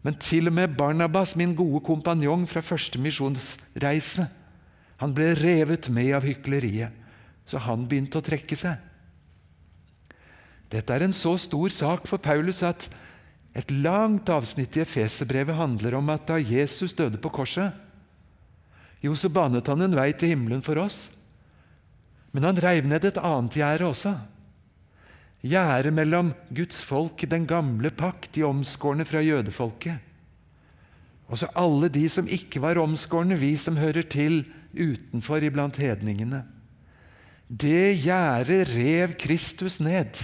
men 0.03 0.14
til 0.18 0.51
og 0.51 0.55
med 0.55 0.77
Barnabas, 0.79 1.35
min 1.38 1.57
gode 1.59 1.83
kompanjong 1.87 2.44
fra 2.51 2.62
første 2.62 2.98
misjonsreise, 3.03 4.29
han 5.03 5.14
ble 5.14 5.33
revet 5.35 5.88
med 5.90 6.12
av 6.14 6.27
hykleriet, 6.27 6.94
så 7.46 7.59
han 7.62 7.87
begynte 7.90 8.20
å 8.20 8.25
trekke 8.25 8.59
seg. 8.59 8.79
Dette 10.70 10.94
er 10.94 11.05
en 11.05 11.14
så 11.14 11.35
stor 11.42 11.75
sak 11.75 12.07
for 12.09 12.22
Paulus 12.22 12.62
at 12.66 12.87
et 13.59 13.70
langt 13.75 14.31
avsnitt 14.33 14.79
i 14.79 14.85
Efeserbrevet 14.87 15.59
handler 15.59 15.98
om 15.98 16.12
at 16.14 16.31
da 16.31 16.38
Jesus 16.38 16.94
døde 16.96 17.18
på 17.20 17.33
korset, 17.35 17.75
jo, 19.03 19.16
så 19.18 19.27
banet 19.27 19.66
han 19.66 19.83
en 19.83 19.98
vei 19.98 20.12
til 20.14 20.31
himmelen 20.31 20.62
for 20.62 20.79
oss. 20.79 21.09
Men 22.31 22.46
han 22.46 22.61
reiv 22.62 22.87
ned 22.87 23.03
et 23.09 23.18
annet 23.18 23.59
gjerde 23.59 23.88
også. 23.90 24.12
Gjerdet 25.42 25.90
mellom 25.94 26.31
Guds 26.55 26.85
folk 26.87 27.24
den 27.26 27.48
gamle 27.50 27.90
pakt, 27.90 28.31
de 28.37 28.44
omskårne 28.46 29.07
fra 29.09 29.22
jødefolket. 29.24 29.98
Og 31.26 31.40
så 31.40 31.48
alle 31.59 31.88
de 31.90 32.05
som 32.12 32.28
ikke 32.28 32.61
var 32.62 32.78
omskårne, 32.78 33.38
vi 33.40 33.57
som 33.59 33.81
hører 33.81 34.07
til 34.07 34.44
utenfor 34.76 35.42
iblant 35.42 35.81
hedningene. 35.81 36.44
Det 37.48 37.96
gjerdet 38.05 38.70
rev 38.70 39.16
Kristus 39.18 39.81
ned. 39.83 40.20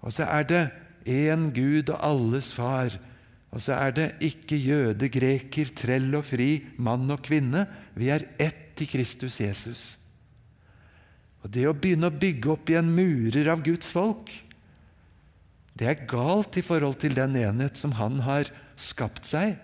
Og 0.00 0.12
så 0.16 0.26
er 0.26 0.48
det 0.48 0.64
én 1.06 1.50
Gud 1.54 1.92
og 1.92 2.00
alles 2.04 2.52
far. 2.56 2.96
Og 3.50 3.62
så 3.62 3.74
er 3.74 3.94
det 3.94 4.08
ikke 4.20 4.56
jøde, 4.56 5.08
greker, 5.10 5.70
trell 5.76 6.12
og 6.14 6.24
fri, 6.24 6.64
mann 6.78 7.10
og 7.10 7.22
kvinne. 7.22 7.66
Vi 7.94 8.10
er 8.10 8.28
ett 8.38 8.80
i 8.80 8.86
Kristus 8.86 9.40
Jesus. 9.40 9.99
Og 11.40 11.52
Det 11.54 11.66
å 11.68 11.76
begynne 11.76 12.10
å 12.10 12.18
bygge 12.22 12.52
opp 12.52 12.70
igjen 12.70 12.90
murer 12.92 13.48
av 13.52 13.62
Guds 13.64 13.92
folk, 13.94 14.32
det 15.80 15.88
er 15.88 16.02
galt 16.10 16.58
i 16.60 16.64
forhold 16.64 16.98
til 17.00 17.14
den 17.16 17.38
enhet 17.40 17.78
som 17.80 17.94
Han 17.96 18.20
har 18.26 18.50
skapt 18.76 19.24
seg. 19.28 19.56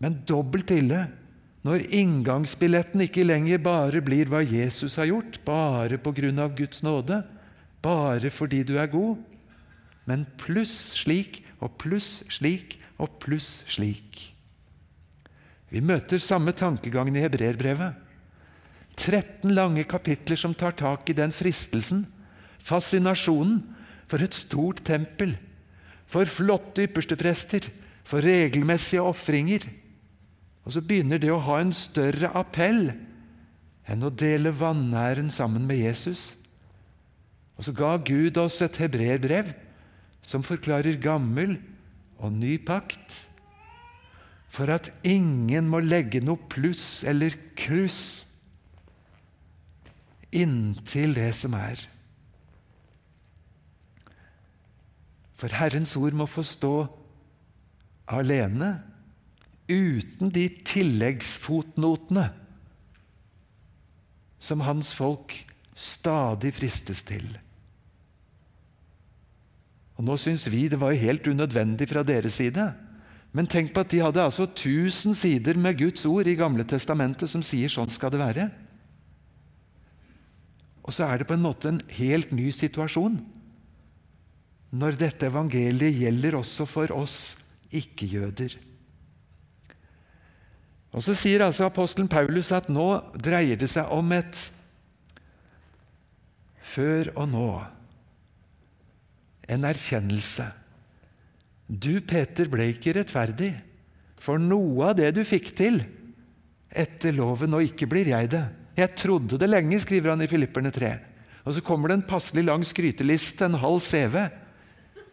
Men 0.00 0.22
dobbelt 0.28 0.72
ille 0.72 1.06
når 1.64 1.86
inngangsbilletten 1.96 3.06
ikke 3.06 3.24
lenger 3.24 3.60
bare 3.64 4.00
blir 4.04 4.28
hva 4.28 4.42
Jesus 4.44 4.98
har 5.00 5.08
gjort, 5.08 5.38
bare 5.44 5.96
på 6.00 6.12
grunn 6.16 6.40
av 6.40 6.52
Guds 6.56 6.82
nåde, 6.84 7.22
bare 7.84 8.32
fordi 8.32 8.62
du 8.68 8.76
er 8.80 8.90
god, 8.92 9.20
men 10.08 10.26
pluss 10.40 10.92
slik 11.00 11.40
og 11.64 11.76
pluss 11.80 12.22
slik 12.32 12.76
og 13.00 13.16
pluss 13.20 13.62
slik. 13.72 14.30
Vi 15.72 15.80
møter 15.84 16.20
samme 16.22 16.52
tankegangen 16.54 17.16
i 17.16 17.24
hebreerbrevet. 17.24 18.03
13 19.00 19.54
lange 19.54 19.84
kapitler 19.88 20.38
som 20.40 20.54
tar 20.54 20.76
tak 20.78 21.08
i 21.10 21.16
den 21.16 21.32
fristelsen, 21.34 22.06
fascinasjonen, 22.64 23.62
for 24.08 24.22
et 24.22 24.36
stort 24.36 24.84
tempel, 24.84 25.32
for 26.06 26.28
flotte 26.28 26.84
yppersteprester, 26.84 27.70
for 28.04 28.22
regelmessige 28.22 29.02
ofringer 29.02 29.64
og 30.64 30.72
så 30.72 30.80
begynner 30.84 31.20
det 31.20 31.32
å 31.32 31.42
ha 31.44 31.58
en 31.60 31.74
større 31.76 32.30
appell 32.36 32.88
enn 33.84 34.04
å 34.04 34.12
dele 34.12 34.54
vanæren 34.56 35.28
sammen 35.32 35.66
med 35.68 35.82
Jesus. 35.82 36.32
Og 37.54 37.66
så 37.66 37.74
ga 37.76 37.94
Gud 38.00 38.40
oss 38.40 38.62
et 38.64 38.80
hebreerbrev 38.80 39.52
som 40.24 40.44
forklarer 40.44 40.96
gammel 41.02 41.58
og 42.16 42.32
ny 42.32 42.56
pakt, 42.64 43.26
for 44.48 44.70
at 44.72 44.88
ingen 45.04 45.68
må 45.68 45.82
legge 45.84 46.22
noe 46.24 46.40
pluss 46.48 47.02
eller 47.04 47.36
kryss 47.58 48.23
inntil 50.34 51.14
det 51.16 51.30
som 51.38 51.54
er. 51.56 51.80
For 55.38 55.52
Herrens 55.54 55.94
ord 55.98 56.16
må 56.16 56.26
få 56.30 56.44
stå 56.46 56.74
alene 58.10 58.76
uten 59.68 60.30
de 60.32 60.48
tilleggsfotnotene 60.68 62.28
som 64.44 64.64
hans 64.66 64.92
folk 64.92 65.32
stadig 65.74 66.52
fristes 66.54 67.00
til. 67.08 67.26
Og 69.94 70.04
Nå 70.04 70.16
syns 70.20 70.46
vi 70.50 70.66
det 70.68 70.80
var 70.80 70.96
helt 70.98 71.26
unødvendig 71.26 71.88
fra 71.90 72.02
deres 72.06 72.40
side. 72.40 72.66
Men 73.34 73.48
tenk 73.50 73.72
på 73.74 73.82
at 73.82 73.90
de 73.90 74.02
hadde 74.02 74.22
altså 74.22 74.46
1000 74.46 75.16
sider 75.18 75.58
med 75.58 75.78
Guds 75.78 76.04
ord 76.06 76.28
i 76.30 76.36
Gamle 76.38 76.66
testamentet 76.68 77.30
som 77.30 77.42
sier 77.42 77.72
sånn 77.72 77.90
skal 77.90 78.12
det 78.14 78.20
være. 78.20 78.50
Og 80.84 80.92
så 80.92 81.06
er 81.08 81.20
det 81.20 81.28
på 81.28 81.36
en 81.36 81.44
måte 81.44 81.70
en 81.70 81.80
helt 81.96 82.32
ny 82.34 82.50
situasjon 82.52 83.16
når 84.74 84.96
dette 84.98 85.28
evangeliet 85.30 85.94
gjelder 86.02 86.34
også 86.40 86.66
for 86.66 86.90
oss 86.96 87.36
ikke-jøder. 87.74 88.56
Og 90.94 91.02
Så 91.02 91.14
sier 91.18 91.42
altså 91.42 91.66
apostelen 91.66 92.10
Paulus 92.10 92.52
at 92.54 92.68
nå 92.70 92.88
dreier 93.18 93.58
det 93.58 93.70
seg 93.70 93.90
om 93.94 94.12
et 94.14 94.38
før 96.74 97.10
og 97.14 97.30
nå. 97.30 97.48
En 99.50 99.66
erkjennelse. 99.66 100.46
Du, 101.66 101.98
Peter, 102.06 102.48
ble 102.50 102.68
ikke 102.72 102.94
rettferdig, 102.98 103.52
for 104.20 104.40
noe 104.40 104.90
av 104.90 104.98
det 104.98 105.10
du 105.16 105.22
fikk 105.26 105.50
til 105.58 105.82
etter 106.74 107.14
loven, 107.14 107.54
og 107.56 107.66
ikke 107.66 107.88
blir 107.90 108.10
jeg 108.10 108.30
det. 108.34 108.44
Jeg 108.74 108.94
trodde 108.98 109.38
det 109.38 109.48
lenge, 109.50 109.78
skriver 109.82 110.14
han 110.14 110.24
i 110.24 110.30
Filipperne 110.30 110.72
3. 110.74 110.94
Og 111.44 111.54
så 111.54 111.62
kommer 111.62 111.90
det 111.90 111.98
en 112.00 112.08
passelig 112.08 112.46
lang 112.46 112.64
skryteliste, 112.66 113.46
en 113.46 113.60
halv 113.60 113.82
CV. 113.84 114.16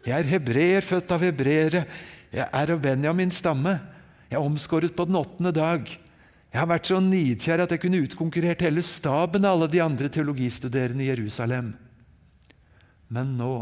Jeg 0.06 0.16
er 0.16 0.30
hebreer, 0.32 0.86
født 0.86 1.12
av 1.14 1.22
hebreere. 1.22 1.84
Jeg 2.32 2.48
er 2.48 2.72
av 2.74 2.80
Benjamins 2.82 3.38
stamme. 3.38 3.76
Jeg 4.30 4.40
er 4.40 4.46
omskåret 4.46 4.96
på 4.96 5.06
den 5.06 5.18
åttende 5.20 5.52
dag. 5.54 5.84
Jeg 6.52 6.60
har 6.60 6.68
vært 6.68 6.88
så 6.90 6.98
nidkjær 7.00 7.62
at 7.64 7.72
jeg 7.72 7.80
kunne 7.84 8.00
utkonkurrert 8.04 8.64
hele 8.66 8.82
staben 8.84 9.46
av 9.46 9.54
alle 9.56 9.70
de 9.72 9.80
andre 9.84 10.10
teologistuderende 10.12 11.04
i 11.04 11.08
Jerusalem. 11.08 11.70
Men 13.12 13.36
nå, 13.38 13.54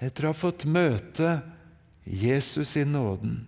etter 0.00 0.24
å 0.24 0.32
ha 0.32 0.36
fått 0.36 0.64
møte 0.68 1.38
Jesus 2.04 2.76
i 2.76 2.84
nåden, 2.88 3.42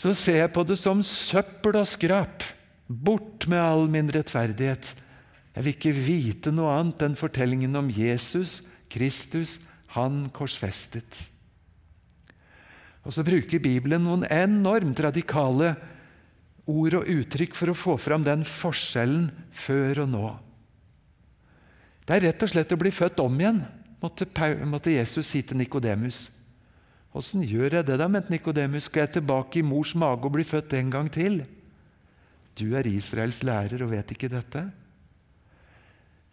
så 0.00 0.12
ser 0.16 0.42
jeg 0.42 0.52
på 0.52 0.64
det 0.66 0.76
som 0.80 1.00
søppel 1.04 1.78
og 1.80 1.88
skrap. 1.88 2.44
Bort 2.86 3.46
med 3.48 3.62
all 3.62 3.86
min 3.88 4.10
rettferdighet. 4.12 4.92
Jeg 5.54 5.64
vil 5.64 5.76
ikke 5.76 5.94
vite 5.96 6.52
noe 6.52 6.72
annet 6.74 7.04
enn 7.06 7.16
fortellingen 7.18 7.78
om 7.78 7.88
Jesus, 7.92 8.60
Kristus, 8.92 9.58
han 9.94 10.24
korsfestet. 10.34 11.28
Og 13.04 13.14
så 13.14 13.24
bruker 13.24 13.62
Bibelen 13.62 14.04
noen 14.04 14.24
enormt 14.32 15.00
radikale 15.04 15.74
ord 16.66 16.98
og 17.00 17.08
uttrykk 17.12 17.56
for 17.56 17.70
å 17.70 17.76
få 17.76 17.96
fram 18.00 18.24
den 18.24 18.44
forskjellen 18.48 19.28
før 19.52 20.04
og 20.06 20.12
nå. 20.12 20.28
Det 22.04 22.16
er 22.16 22.26
rett 22.28 22.44
og 22.44 22.52
slett 22.52 22.72
å 22.72 22.80
bli 22.80 22.92
født 22.92 23.20
om 23.22 23.36
igjen, 23.40 23.62
måtte, 24.02 24.92
Jesus 24.92 25.28
si 25.30 25.40
til 25.40 25.60
Nikodemus. 25.60 26.26
Åssen 27.16 27.44
gjør 27.46 27.78
jeg 27.78 27.86
det, 27.88 27.96
da, 28.00 28.08
mente 28.10 28.32
Nikodemus? 28.32 28.88
Skal 28.90 29.06
jeg 29.06 29.14
tilbake 29.18 29.60
i 29.60 29.64
mors 29.64 29.94
mage 29.96 30.26
og 30.26 30.34
bli 30.34 30.44
født 30.44 30.74
en 30.76 30.90
gang 30.92 31.08
til? 31.12 31.44
Du 32.58 32.74
er 32.78 32.86
Israels 32.86 33.42
lærer 33.46 33.82
og 33.82 33.90
vet 33.90 34.14
ikke 34.14 34.30
dette? 34.32 34.64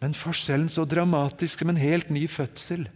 Men 0.02 0.16
forskjellen 0.18 0.70
så 0.70 0.84
dramatisk 0.88 1.62
som 1.62 1.70
en 1.70 1.78
helt 1.78 2.10
ny 2.10 2.24
fødsel. 2.30 2.88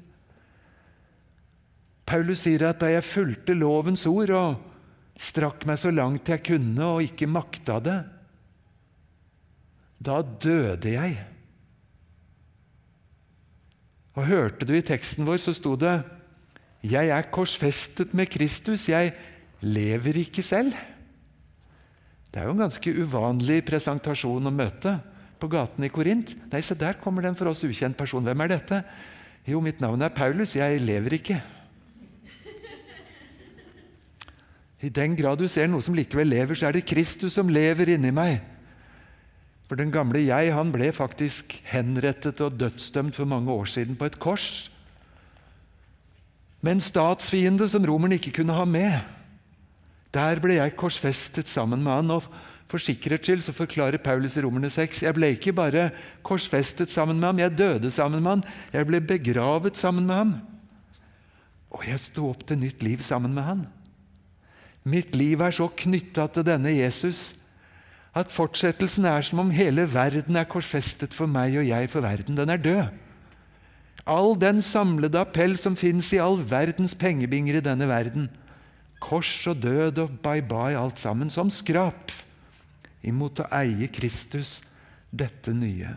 Paulus 2.07 2.45
sier 2.47 2.69
at 2.69 2.81
da 2.83 2.91
jeg 2.91 3.07
fulgte 3.07 3.55
lovens 3.55 4.07
ord 4.11 4.33
og 4.35 4.57
strakk 5.19 5.65
meg 5.67 5.79
så 5.81 5.91
langt 5.95 6.29
jeg 6.31 6.45
kunne 6.47 6.91
og 6.97 7.07
ikke 7.07 7.29
makta 7.31 7.79
det, 7.83 8.01
da 10.07 10.21
døde 10.23 10.93
jeg. 10.93 11.17
Og 14.17 14.27
hørte 14.29 14.69
du 14.69 14.75
i 14.77 14.85
teksten 14.85 15.27
vår, 15.29 15.41
så 15.43 15.55
sto 15.57 15.75
det 15.77 16.03
'Jeg 16.83 17.09
er 17.09 17.31
korsfestet 17.33 18.15
med 18.15 18.27
Kristus, 18.31 18.89
jeg 18.89 19.15
lever 19.61 20.17
ikke 20.17 20.43
selv'. 20.43 20.77
Det 22.31 22.43
er 22.43 22.49
jo 22.49 22.55
en 22.55 22.65
ganske 22.67 22.95
uvanlig 23.01 23.63
presentasjon 23.67 24.49
og 24.51 24.55
møte 24.55 24.97
på 25.41 25.49
gaten 25.53 25.85
i 25.87 25.93
Korint. 25.93 26.35
Nei, 26.53 26.63
se 26.65 26.77
der 26.79 26.99
kommer 27.01 27.25
det 27.25 27.33
en 27.33 27.39
for 27.39 27.51
oss 27.51 27.65
ukjent 27.67 27.97
person. 27.99 28.25
Hvem 28.25 28.45
er 28.45 28.53
dette? 28.57 28.81
Jo, 29.47 29.61
mitt 29.63 29.81
navn 29.81 30.03
er 30.03 30.15
Paulus, 30.15 30.57
jeg 30.59 30.83
lever 30.83 31.19
ikke. 31.21 31.39
I 34.85 34.91
den 34.93 35.17
grad 35.17 35.41
du 35.41 35.49
ser 35.49 35.71
noe 35.71 35.83
som 35.83 35.97
likevel 35.97 36.29
lever, 36.31 36.59
så 36.59 36.69
er 36.69 36.77
det 36.77 36.87
Kristus 36.89 37.37
som 37.39 37.51
lever 37.51 37.95
inni 37.95 38.13
meg. 38.15 38.43
For 39.67 39.79
den 39.79 39.91
gamle 39.91 40.21
jeg 40.23 40.53
han 40.55 40.71
ble 40.75 40.93
faktisk 40.95 41.57
henrettet 41.73 42.43
og 42.45 42.59
dødsdømt 42.61 43.17
for 43.19 43.27
mange 43.27 43.51
år 43.51 43.71
siden 43.73 43.99
på 43.99 44.07
et 44.07 44.19
kors. 44.23 44.69
Med 46.63 46.77
en 46.77 46.85
statsfiende 46.85 47.67
som 47.71 47.87
romerne 47.87 48.19
ikke 48.19 48.39
kunne 48.41 48.55
ha 48.55 48.67
med. 48.69 49.16
Der 50.17 50.41
ble 50.41 50.57
jeg 50.57 50.77
korsfestet 50.81 51.49
sammen 51.51 51.83
med 51.85 51.93
han. 51.93 52.11
og 52.17 52.25
For 52.71 52.83
sikkerhets 52.83 53.29
skyld 53.29 53.45
så 53.45 53.55
forklarer 53.55 54.01
Paulus 54.03 54.37
i 54.37 54.43
Romerne 54.45 54.71
6 54.73 55.05
jeg 55.05 55.15
ble 55.15 55.35
ikke 55.37 55.55
bare 55.55 55.91
korsfestet 56.27 56.91
sammen 56.91 57.21
med 57.21 57.29
ham, 57.29 57.39
jeg 57.45 57.59
døde 57.59 57.91
sammen 57.91 58.23
med 58.23 58.39
ham. 58.39 58.45
Jeg 58.73 58.89
ble 58.89 59.01
begravet 59.01 59.77
sammen 59.77 60.07
med 60.09 60.15
ham. 60.15 60.37
Og 61.71 61.85
jeg 61.87 62.01
sto 62.01 62.31
opp 62.31 62.47
til 62.49 62.59
nytt 62.63 62.83
liv 62.83 63.03
sammen 63.05 63.35
med 63.37 63.45
han. 63.45 63.67
Mitt 64.87 65.17
liv 65.19 65.43
er 65.43 65.53
så 65.55 65.67
knytta 65.69 66.29
til 66.31 66.47
denne 66.47 66.73
Jesus 66.73 67.35
at 68.17 68.33
fortsettelsen 68.33 69.05
er 69.05 69.25
som 69.27 69.43
om 69.43 69.51
hele 69.53 69.85
verden 69.93 70.39
er 70.41 70.49
korsfestet 70.49 71.13
for 71.13 71.29
meg 71.29 71.59
og 71.61 71.67
jeg 71.69 71.91
for 71.93 72.01
verden. 72.01 72.39
Den 72.39 72.49
er 72.49 72.63
død. 72.63 72.87
All 74.07 74.37
den 74.41 74.63
samlede 74.63 75.21
appell 75.21 75.59
som 75.59 75.77
fins 75.77 76.13
i 76.15 76.23
all 76.23 76.39
verdens 76.49 76.95
pengebinger 76.97 77.59
i 77.59 77.65
denne 77.67 77.89
verden. 77.91 78.31
Kors 79.07 79.31
og 79.47 79.61
død 79.63 80.01
og 80.03 80.17
bye-bye, 80.25 80.79
alt 80.79 80.99
sammen, 80.99 81.31
som 81.31 81.53
skrap 81.53 82.11
imot 83.07 83.45
å 83.45 83.49
eie 83.55 83.87
Kristus, 83.95 84.59
dette 85.15 85.55
nye. 85.55 85.93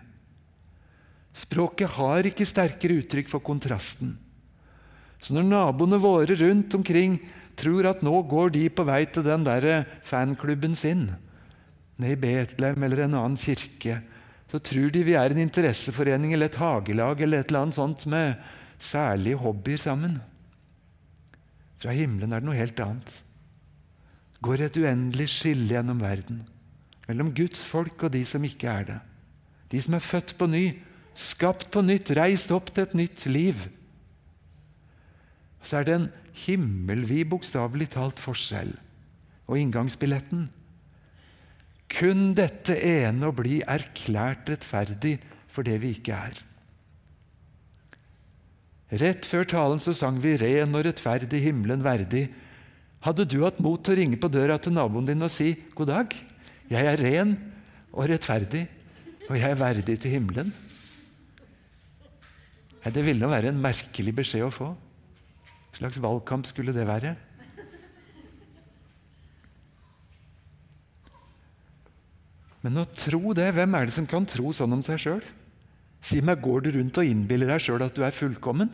Språket 1.33 1.95
har 1.97 2.27
ikke 2.29 2.47
sterkere 2.47 2.99
uttrykk 3.01 3.31
for 3.31 3.41
kontrasten. 3.43 4.13
Så 5.19 5.33
når 5.35 5.47
naboene 5.49 5.99
våre 5.99 6.37
rundt 6.37 6.75
omkring 6.77 7.17
tror 7.59 7.89
at 7.89 8.03
nå 8.05 8.13
går 8.29 8.53
de 8.55 8.67
på 8.71 8.85
vei 8.87 9.01
til 9.09 9.25
den 9.25 9.43
der 9.47 9.83
fanklubben 10.07 10.77
sin 10.79 11.09
ned 11.99 12.15
i 12.15 12.19
Betlehem 12.19 12.85
eller 12.87 13.03
en 13.03 13.17
annen 13.19 13.39
kirke. 13.39 13.99
Så 14.49 14.61
tror 14.63 14.87
de 14.93 15.03
vi 15.05 15.17
er 15.19 15.33
en 15.33 15.43
interesseforening 15.43 16.31
eller 16.33 16.49
et 16.49 16.59
hagelag 16.61 17.19
eller 17.21 17.41
et 17.41 17.51
eller 17.51 17.65
annet 17.65 17.77
sånt 17.77 18.05
med 18.09 18.39
særlige 18.79 19.41
hobbyer 19.43 19.81
sammen. 19.83 20.15
Fra 21.79 21.95
himmelen 21.95 22.33
er 22.35 22.41
det 22.41 22.49
noe 22.49 22.59
helt 22.59 22.79
annet. 22.83 23.11
Går 24.43 24.65
et 24.67 24.79
uendelig 24.79 25.29
skille 25.33 25.73
gjennom 25.73 25.99
verden 26.03 26.43
mellom 27.09 27.31
Guds 27.33 27.63
folk 27.65 28.03
og 28.05 28.13
de 28.13 28.21
som 28.27 28.43
ikke 28.45 28.69
er 28.69 28.85
det. 28.85 28.99
De 29.73 29.79
som 29.81 29.95
er 29.97 30.05
født 30.05 30.35
på 30.37 30.45
ny, 30.49 30.63
skapt 31.17 31.71
på 31.73 31.81
nytt, 31.81 32.11
reist 32.17 32.53
opp 32.53 32.69
til 32.69 32.85
et 32.85 32.95
nytt 32.97 33.25
liv. 33.29 33.63
Så 35.65 35.79
er 35.79 35.87
det 35.87 35.95
en 35.95 36.07
himmelvid, 36.45 37.25
bokstavelig 37.33 37.89
talt, 37.95 38.21
forskjell. 38.21 38.75
Og 39.49 39.57
inngangsbilletten 39.57 40.47
kun 41.89 42.35
dette 42.37 42.75
ene 42.85 43.31
å 43.31 43.33
bli 43.33 43.63
erklært 43.65 44.51
rettferdig 44.51 45.15
for 45.49 45.65
det 45.65 45.79
vi 45.81 45.95
ikke 45.97 46.19
er. 46.29 46.37
Rett 48.89 49.25
før 49.25 49.45
talen 49.45 49.79
så 49.79 49.93
sang 49.93 50.17
vi 50.17 50.37
'Ren 50.37 50.73
og 50.73 50.85
rettferdig, 50.85 51.43
himmelen 51.43 51.83
verdig'. 51.85 52.29
Hadde 53.05 53.25
du 53.25 53.43
hatt 53.43 53.59
mot 53.59 53.83
til 53.83 53.93
å 53.93 53.97
ringe 53.97 54.17
på 54.17 54.27
døra 54.27 54.57
til 54.57 54.73
naboen 54.73 55.05
din 55.05 55.21
og 55.21 55.31
si 55.31 55.55
'God 55.75 55.87
dag, 55.87 56.15
jeg 56.69 56.85
er 56.85 56.97
ren 56.97 57.37
og 57.93 58.09
rettferdig, 58.09 58.67
og 59.29 59.37
jeg 59.37 59.51
er 59.51 59.55
verdig 59.55 59.99
til 59.99 60.11
himmelen'? 60.11 60.51
Det 62.89 63.05
ville 63.05 63.21
nå 63.21 63.29
være 63.29 63.49
en 63.49 63.61
merkelig 63.61 64.15
beskjed 64.15 64.47
å 64.47 64.51
få 64.51 64.75
slags 65.79 65.99
valgkamp 66.03 66.47
skulle 66.47 66.75
det 66.75 66.85
være? 66.87 67.15
Men 72.59 72.81
å 72.81 72.87
tro 72.91 73.31
det, 73.37 73.47
hvem 73.55 73.77
er 73.77 73.87
det 73.87 73.95
som 73.95 74.07
kan 74.09 74.25
tro 74.27 74.51
sånn 74.55 74.75
om 74.75 74.81
seg 74.83 74.99
sjøl? 74.99 75.21
Si 75.99 76.21
meg, 76.23 76.39
går 76.43 76.63
du 76.63 76.71
rundt 76.77 76.99
og 77.01 77.07
innbiller 77.07 77.51
deg 77.51 77.63
sjøl 77.63 77.83
at 77.83 77.95
du 77.97 78.05
er 78.07 78.15
fullkommen? 78.15 78.71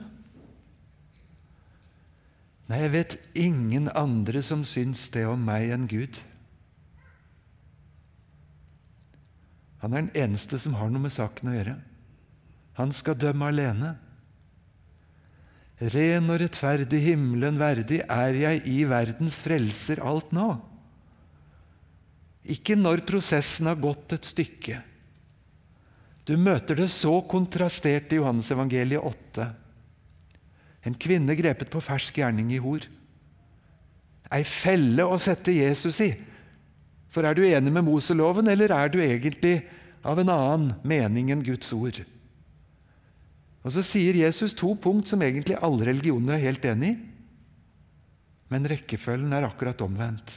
Nei, 2.70 2.80
jeg 2.82 2.94
vet 2.96 3.18
ingen 3.38 3.90
andre 3.94 4.42
som 4.46 4.64
syns 4.66 5.08
det 5.14 5.26
om 5.30 5.42
meg 5.46 5.70
enn 5.74 5.90
Gud. 5.90 6.18
Han 9.84 9.94
er 9.94 10.08
den 10.08 10.16
eneste 10.18 10.58
som 10.62 10.78
har 10.80 10.90
noe 10.90 11.04
med 11.04 11.14
saken 11.14 11.52
å 11.52 11.54
gjøre. 11.54 11.76
Han 12.80 12.94
skal 12.96 13.20
dømme 13.22 13.52
alene. 13.52 13.92
Ren 15.94 16.32
og 16.32 16.40
rettferdig, 16.42 17.02
himmelen 17.04 17.60
verdig, 17.60 18.00
er 18.10 18.38
jeg 18.40 18.64
i 18.72 18.80
verdens 18.90 19.38
frelser 19.44 20.02
alt 20.02 20.32
nå. 20.34 20.56
Ikke 22.56 22.78
når 22.80 23.04
prosessen 23.06 23.70
har 23.70 23.78
gått 23.82 24.16
et 24.16 24.26
stykke. 24.26 24.80
Du 26.26 26.34
møter 26.42 26.78
det 26.80 26.90
så 26.90 27.20
kontrastert 27.30 28.14
i 28.14 28.18
Johannesevangeliet 28.18 29.04
8. 29.06 29.46
En 30.86 30.98
kvinne 30.98 31.36
grepet 31.38 31.70
på 31.74 31.82
fersk 31.82 32.18
gjerning 32.18 32.50
i 32.54 32.62
hor. 32.62 32.86
Ei 34.34 34.42
felle 34.46 35.06
å 35.06 35.20
sette 35.22 35.54
Jesus 35.54 36.02
i. 36.02 36.12
For 37.14 37.26
er 37.26 37.38
du 37.38 37.46
enig 37.46 37.72
med 37.72 37.86
Moseloven, 37.86 38.50
eller 38.52 38.74
er 38.74 38.90
du 38.92 39.00
egentlig 39.04 39.60
av 40.06 40.20
en 40.22 40.34
annen 40.34 40.74
mening 40.86 41.30
enn 41.34 41.46
Guds 41.46 41.70
ord? 41.78 42.02
Og 43.66 43.74
Så 43.74 43.82
sier 43.86 44.18
Jesus 44.18 44.54
to 44.54 44.76
punkt 44.78 45.10
som 45.10 45.22
egentlig 45.26 45.58
alle 45.58 45.88
religioner 45.88 46.38
er 46.38 46.48
helt 46.50 46.66
enig 46.70 46.94
i. 46.94 46.98
Men 48.54 48.68
rekkefølgen 48.70 49.34
er 49.34 49.48
akkurat 49.48 49.80
omvendt. 49.82 50.34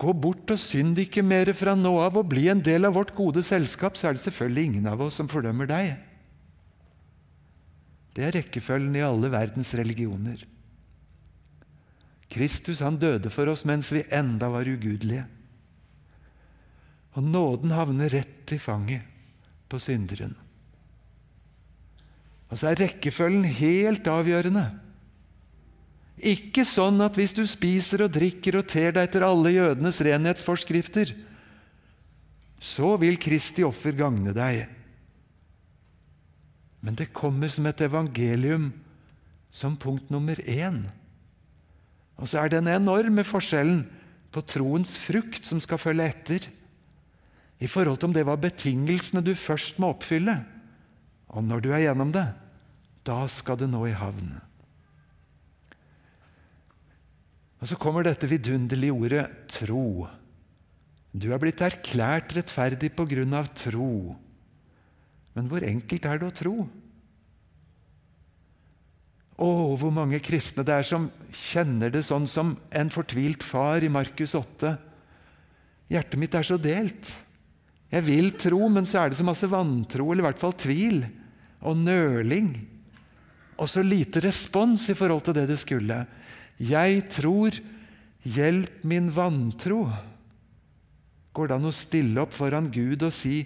Gå 0.00 0.14
bort 0.16 0.48
og 0.52 0.60
synd 0.60 0.98
ikke 1.02 1.22
mer 1.26 1.50
fra 1.56 1.74
nå 1.76 1.92
av, 2.00 2.16
og 2.16 2.30
bli 2.30 2.46
en 2.48 2.62
del 2.64 2.88
av 2.88 2.94
vårt 2.96 3.12
gode 3.16 3.42
selskap, 3.44 3.98
så 3.98 4.08
er 4.08 4.16
det 4.16 4.24
selvfølgelig 4.24 4.70
ingen 4.70 4.88
av 4.88 5.02
oss 5.04 5.18
som 5.20 5.28
fordømmer 5.28 5.68
deg. 5.68 5.90
Det 8.16 8.24
er 8.26 8.34
rekkefølgen 8.38 8.96
i 8.96 9.04
alle 9.04 9.30
verdens 9.32 9.74
religioner. 9.76 10.46
Kristus 12.30 12.80
han 12.84 12.98
døde 13.02 13.30
for 13.34 13.50
oss 13.50 13.66
mens 13.66 13.90
vi 13.92 14.04
enda 14.14 14.48
var 14.52 14.68
ugudelige. 14.70 15.26
Og 17.18 17.26
nåden 17.26 17.74
havner 17.74 18.12
rett 18.14 18.54
i 18.54 18.58
fanget 18.62 19.02
på 19.70 19.80
synderen. 19.82 20.36
Og 22.50 22.58
så 22.58 22.70
er 22.70 22.80
rekkefølgen 22.82 23.44
helt 23.60 24.06
avgjørende. 24.10 24.64
Ikke 26.20 26.66
sånn 26.68 27.00
at 27.00 27.16
hvis 27.16 27.32
du 27.32 27.42
spiser 27.48 28.04
og 28.04 28.12
drikker 28.12 28.58
og 28.60 28.68
ter 28.68 28.92
deg 28.92 29.06
etter 29.08 29.24
alle 29.24 29.54
jødenes 29.54 30.00
renhetsforskrifter, 30.04 31.14
så 32.60 32.92
vil 33.00 33.16
Kristi 33.20 33.64
offer 33.64 33.96
gagne 33.96 34.34
deg. 34.36 34.66
Men 36.84 36.96
det 36.96 37.12
kommer 37.16 37.48
som 37.52 37.68
et 37.68 37.80
evangelium 37.84 38.70
som 39.52 39.78
punkt 39.80 40.12
nummer 40.12 40.36
én. 40.44 40.84
Og 42.20 42.28
så 42.28 42.42
er 42.42 42.52
den 42.52 42.68
enorme 42.68 43.24
forskjellen 43.24 43.86
på 44.30 44.44
troens 44.44 44.94
frukt 45.00 45.48
som 45.48 45.60
skal 45.60 45.80
følge 45.80 46.10
etter, 46.12 46.50
i 47.60 47.68
forhold 47.68 47.98
til 48.00 48.08
om 48.08 48.14
det 48.16 48.24
var 48.24 48.40
betingelsene 48.40 49.20
du 49.24 49.34
først 49.36 49.80
må 49.80 49.90
oppfylle. 49.92 50.38
Og 51.28 51.44
når 51.44 51.64
du 51.64 51.72
er 51.72 51.84
gjennom 51.84 52.12
det, 52.14 52.24
da 53.04 53.24
skal 53.28 53.58
det 53.60 53.68
nå 53.68 53.82
i 53.88 53.96
havn. 53.96 54.38
Og 57.60 57.68
Så 57.68 57.76
kommer 57.76 58.02
dette 58.02 58.28
vidunderlige 58.28 58.92
ordet 58.92 59.26
'tro'. 59.48 60.08
Du 61.12 61.32
er 61.32 61.38
blitt 61.42 61.60
erklært 61.60 62.32
rettferdig 62.32 62.92
på 62.94 63.04
grunn 63.04 63.34
av 63.34 63.50
tro. 63.54 64.16
Men 65.34 65.48
hvor 65.50 65.64
enkelt 65.66 66.06
er 66.06 66.20
det 66.20 66.28
å 66.28 66.34
tro? 66.34 66.54
Å, 69.40 69.48
hvor 69.80 69.90
mange 69.90 70.20
kristne 70.22 70.64
det 70.66 70.74
er 70.74 70.86
som 70.86 71.08
kjenner 71.32 71.90
det 71.90 72.04
sånn 72.06 72.28
som 72.30 72.54
en 72.70 72.92
fortvilt 72.92 73.42
far 73.42 73.82
i 73.82 73.90
Markus 73.92 74.36
8. 74.38 74.74
Hjertet 75.90 76.20
mitt 76.20 76.36
er 76.38 76.46
så 76.46 76.58
delt. 76.60 77.14
Jeg 77.90 78.06
vil 78.06 78.30
tro, 78.38 78.68
men 78.70 78.86
så 78.86 79.00
er 79.00 79.10
det 79.10 79.18
så 79.18 79.26
masse 79.26 79.48
vantro, 79.50 80.12
eller 80.12 80.22
i 80.22 80.28
hvert 80.28 80.42
fall 80.42 80.54
tvil, 80.54 81.02
og 81.66 81.80
nøling. 81.80 82.52
Og 83.58 83.68
så 83.68 83.82
lite 83.82 84.22
respons 84.22 84.86
i 84.92 84.96
forhold 84.96 85.24
til 85.26 85.36
det 85.40 85.48
det 85.50 85.58
skulle. 85.58 86.04
Jeg 86.60 87.06
tror, 87.08 87.56
hjelp 88.28 88.84
min 88.84 89.08
vantro. 89.14 89.86
Går 91.32 91.48
det 91.48 91.56
an 91.56 91.68
å 91.70 91.74
stille 91.74 92.20
opp 92.20 92.34
foran 92.36 92.68
Gud 92.74 93.06
og 93.06 93.14
si 93.16 93.42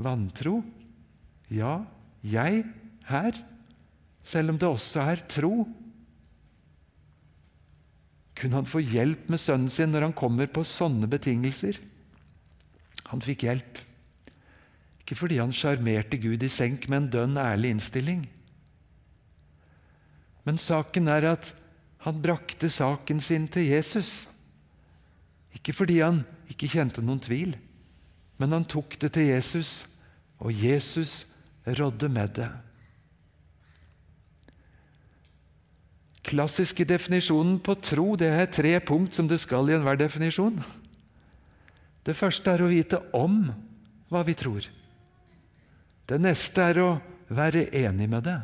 vantro? 0.00 0.62
Ja, 1.52 1.82
jeg 2.24 2.62
her, 3.10 3.40
selv 4.24 4.54
om 4.54 4.60
det 4.60 4.68
også 4.70 5.02
er 5.04 5.24
tro. 5.28 5.66
Kunne 8.34 8.62
han 8.62 8.68
få 8.68 8.80
hjelp 8.82 9.28
med 9.30 9.42
sønnen 9.42 9.70
sin 9.70 9.92
når 9.92 10.08
han 10.08 10.16
kommer 10.16 10.48
på 10.50 10.64
sånne 10.66 11.08
betingelser? 11.10 11.76
Han 13.12 13.22
fikk 13.22 13.44
hjelp. 13.46 13.82
Ikke 15.04 15.18
fordi 15.20 15.36
han 15.42 15.52
sjarmerte 15.52 16.16
Gud 16.16 16.42
i 16.42 16.48
senk 16.48 16.88
med 16.88 17.02
en 17.02 17.10
dønn 17.12 17.36
ærlig 17.38 17.74
innstilling. 17.74 18.24
Men 20.48 20.56
saken 20.60 21.12
er 21.12 21.28
at 21.34 21.52
han 22.04 22.20
brakte 22.20 22.68
saken 22.68 23.20
sin 23.24 23.46
til 23.48 23.64
Jesus. 23.70 24.26
Ikke 25.56 25.72
fordi 25.72 26.02
han 26.02 26.20
ikke 26.52 26.68
kjente 26.68 27.00
noen 27.00 27.22
tvil, 27.24 27.54
men 28.36 28.52
han 28.52 28.66
tok 28.68 28.98
det 29.00 29.14
til 29.14 29.30
Jesus, 29.30 29.86
og 30.36 30.52
Jesus 30.52 31.24
rådde 31.64 32.10
med 32.12 32.34
det. 32.36 32.50
Klassiske 36.24 36.84
definisjonen 36.88 37.56
på 37.60 37.76
tro 37.84 38.14
det 38.20 38.30
er 38.32 38.52
tre 38.52 38.78
punkt 38.84 39.16
som 39.16 39.28
det 39.28 39.40
skal 39.40 39.68
i 39.68 39.76
enhver 39.76 39.96
definisjon. 40.00 40.56
Det 42.04 42.16
første 42.16 42.52
er 42.52 42.64
å 42.64 42.68
vite 42.68 43.00
om 43.16 43.46
hva 44.12 44.24
vi 44.28 44.36
tror. 44.36 44.66
Det 46.04 46.20
neste 46.20 46.68
er 46.68 46.80
å 46.84 46.90
være 47.32 47.70
enig 47.72 48.08
med 48.12 48.28
det. 48.28 48.40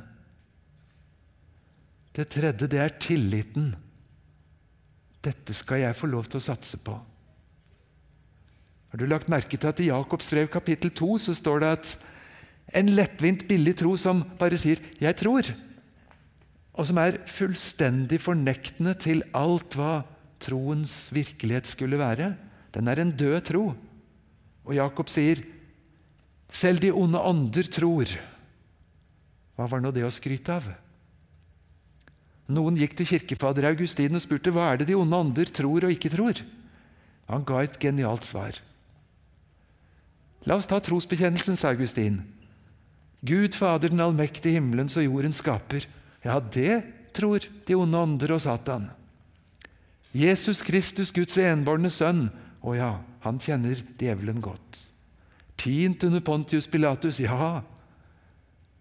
Det 2.16 2.27
tredje 2.33 2.66
det 2.70 2.81
er 2.83 2.96
tilliten. 2.99 3.73
Dette 5.23 5.55
skal 5.55 5.85
jeg 5.85 5.96
få 5.99 6.09
lov 6.11 6.27
til 6.31 6.40
å 6.40 6.46
satse 6.51 6.81
på. 6.83 6.96
Har 8.90 8.99
du 8.99 9.07
lagt 9.07 9.31
merke 9.31 9.55
til 9.55 9.70
at 9.70 9.81
i 9.83 9.90
Jakobs 9.90 10.31
brev 10.33 10.49
kapittel 10.51 10.90
2 10.90 11.11
så 11.27 11.35
står 11.38 11.62
det 11.62 11.68
at 11.77 11.92
en 12.81 12.90
lettvint, 12.94 13.44
billig 13.46 13.77
tro 13.79 13.96
som 13.99 14.23
bare 14.38 14.59
sier 14.59 14.79
'jeg 14.99 15.16
tror', 15.16 15.55
og 16.75 16.87
som 16.87 16.99
er 16.99 17.18
fullstendig 17.27 18.20
fornektende 18.20 18.94
til 18.99 19.23
alt 19.35 19.75
hva 19.75 20.05
troens 20.40 21.11
virkelighet 21.12 21.66
skulle 21.66 21.99
være, 21.99 22.37
den 22.75 22.88
er 22.88 23.01
en 23.01 23.11
død 23.11 23.44
tro. 23.44 23.75
Og 24.64 24.75
Jakob 24.75 25.09
sier 25.09 25.42
'selv 26.51 26.81
de 26.81 26.90
onde 26.90 27.18
ånder 27.18 27.66
tror'. 27.70 28.18
Hva 29.57 29.66
var 29.66 29.81
nå 29.81 29.90
det 29.90 30.05
å 30.05 30.11
skryte 30.11 30.53
av? 30.53 30.75
Noen 32.51 32.79
gikk 32.79 32.97
til 32.99 33.07
kirkefader 33.07 33.69
Augustin 33.71 34.17
og 34.19 34.25
spurte 34.25 34.51
hva 34.55 34.73
er 34.73 34.81
det 34.81 34.91
de 34.91 34.99
onde 34.99 35.17
ånder 35.17 35.53
tror 35.55 35.87
og 35.87 35.95
ikke 35.95 36.11
tror. 36.13 36.43
Han 37.31 37.47
ga 37.47 37.63
et 37.63 37.79
genialt 37.79 38.27
svar. 38.27 38.59
La 40.49 40.57
oss 40.57 40.67
ta 40.67 40.81
trosbekjennelsen, 40.83 41.59
sa 41.59 41.71
Augustin. 41.71 42.23
Gud 43.21 43.55
Fader 43.55 43.93
den 43.93 44.01
allmektige 44.01 44.57
himmelens 44.57 44.97
og 44.97 45.05
jorden 45.05 45.35
skaper. 45.37 45.85
Ja, 46.25 46.41
det 46.41 46.81
tror 47.15 47.45
de 47.67 47.77
onde 47.77 48.01
ånder 48.01 48.35
og 48.35 48.43
Satan. 48.43 48.89
Jesus 50.17 50.65
Kristus, 50.67 51.13
Guds 51.15 51.37
enbårne 51.39 51.91
sønn. 51.93 52.27
Å 52.65 52.75
ja, 52.75 52.91
han 53.23 53.39
kjenner 53.41 53.85
djevelen 54.01 54.41
godt. 54.43 54.81
Pint 55.61 56.03
under 56.09 56.25
Pontius 56.25 56.67
Pilatus. 56.67 57.21
Ja. 57.23 57.61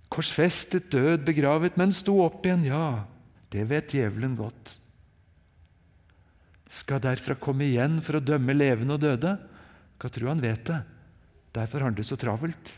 Korsfestet, 0.10 0.90
død, 0.90 1.22
begravet, 1.28 1.78
men 1.78 1.94
sto 1.94 2.18
opp 2.24 2.48
igjen. 2.48 2.66
Ja. 2.72 3.04
Det 3.50 3.66
vet 3.70 3.96
djevelen 3.96 4.36
godt. 4.38 4.76
Skal 6.70 7.02
derfra 7.02 7.34
komme 7.40 7.66
igjen 7.66 7.98
for 8.06 8.20
å 8.20 8.24
dømme 8.24 8.54
levende 8.54 8.98
og 8.98 9.02
døde? 9.02 9.34
Hva 10.00 10.12
tror 10.14 10.32
han 10.32 10.44
vet 10.44 10.62
det? 10.70 10.78
Derfor 11.58 11.82
har 11.82 11.90
han 11.90 11.98
det 11.98 12.06
så 12.06 12.18
travelt. 12.20 12.76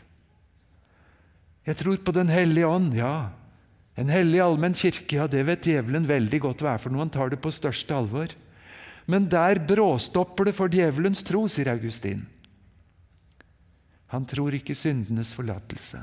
Jeg 1.68 1.78
tror 1.78 2.00
på 2.02 2.14
Den 2.16 2.32
hellige 2.32 2.66
ånd, 2.66 2.96
ja. 2.96 3.30
En 3.94 4.08
hellig 4.08 4.40
allmenn 4.40 4.74
kirke, 4.74 5.18
ja, 5.20 5.26
det 5.28 5.44
vet 5.44 5.68
djevelen 5.68 6.08
veldig 6.08 6.40
godt 6.40 6.64
hva 6.64 6.74
er 6.74 6.80
for 6.80 6.90
noe. 6.90 7.04
Han 7.04 7.12
tar 7.12 7.30
det 7.30 7.42
på 7.44 7.52
største 7.52 7.92
alvor. 7.94 8.32
Men 9.06 9.28
der 9.28 9.60
bråstopper 9.60 10.48
det 10.48 10.56
for 10.56 10.72
djevelens 10.72 11.20
tro, 11.26 11.44
sier 11.50 11.74
Augustin. 11.74 12.24
Han 14.12 14.24
tror 14.28 14.56
ikke 14.56 14.76
syndenes 14.76 15.34
forlatelse. 15.36 16.00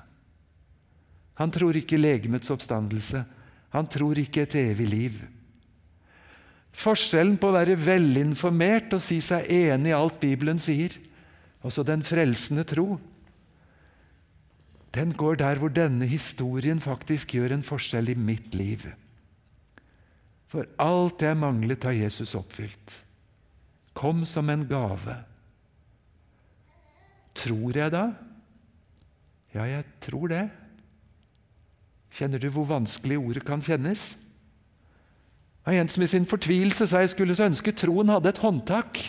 Han 1.40 1.52
tror 1.56 1.78
ikke 1.80 2.00
legemets 2.00 2.52
oppstandelse. 2.54 3.24
Han 3.76 3.90
tror 3.90 4.18
ikke 4.18 4.46
et 4.46 4.56
evig 4.58 4.88
liv. 4.90 5.20
Forskjellen 6.80 7.38
på 7.42 7.50
å 7.50 7.58
være 7.58 7.78
velinformert 7.80 8.94
og 8.96 9.04
si 9.04 9.20
seg 9.24 9.50
enig 9.52 9.92
i 9.92 9.98
alt 9.98 10.20
Bibelen 10.22 10.62
sier, 10.62 10.96
også 11.66 11.84
den 11.84 12.06
frelsende 12.08 12.64
tro, 12.64 13.00
den 14.96 15.12
går 15.14 15.38
der 15.42 15.60
hvor 15.62 15.70
denne 15.70 16.08
historien 16.10 16.80
faktisk 16.82 17.36
gjør 17.38 17.54
en 17.54 17.66
forskjell 17.66 18.10
i 18.10 18.18
mitt 18.18 18.56
liv. 18.58 18.88
For 20.50 20.66
alt 20.82 21.22
jeg 21.22 21.38
manglet, 21.38 21.84
har 21.86 21.94
Jesus 21.94 22.34
oppfylt. 22.38 22.96
Kom 23.94 24.24
som 24.26 24.50
en 24.50 24.66
gave. 24.66 25.14
Tror 27.38 27.78
jeg 27.78 27.94
da? 27.94 28.08
Ja, 29.54 29.68
jeg 29.70 29.86
tror 30.02 30.32
det. 30.32 30.48
Kjenner 32.18 32.42
du 32.42 32.50
hvor 32.54 32.68
vanskelig 32.70 33.20
ordet 33.20 33.46
kan 33.48 33.62
kjennes? 33.64 34.12
Det 35.60 35.76
var 35.76 35.84
en 35.84 35.92
som 35.92 36.04
i 36.04 36.10
sin 36.10 36.26
fortvilelse 36.26 36.88
sa 36.90 37.04
jeg 37.04 37.12
skulle 37.14 37.36
så 37.38 37.46
ønske 37.46 37.76
troen 37.78 38.10
hadde 38.10 38.32
et 38.32 38.42
håndtak. 38.42 39.02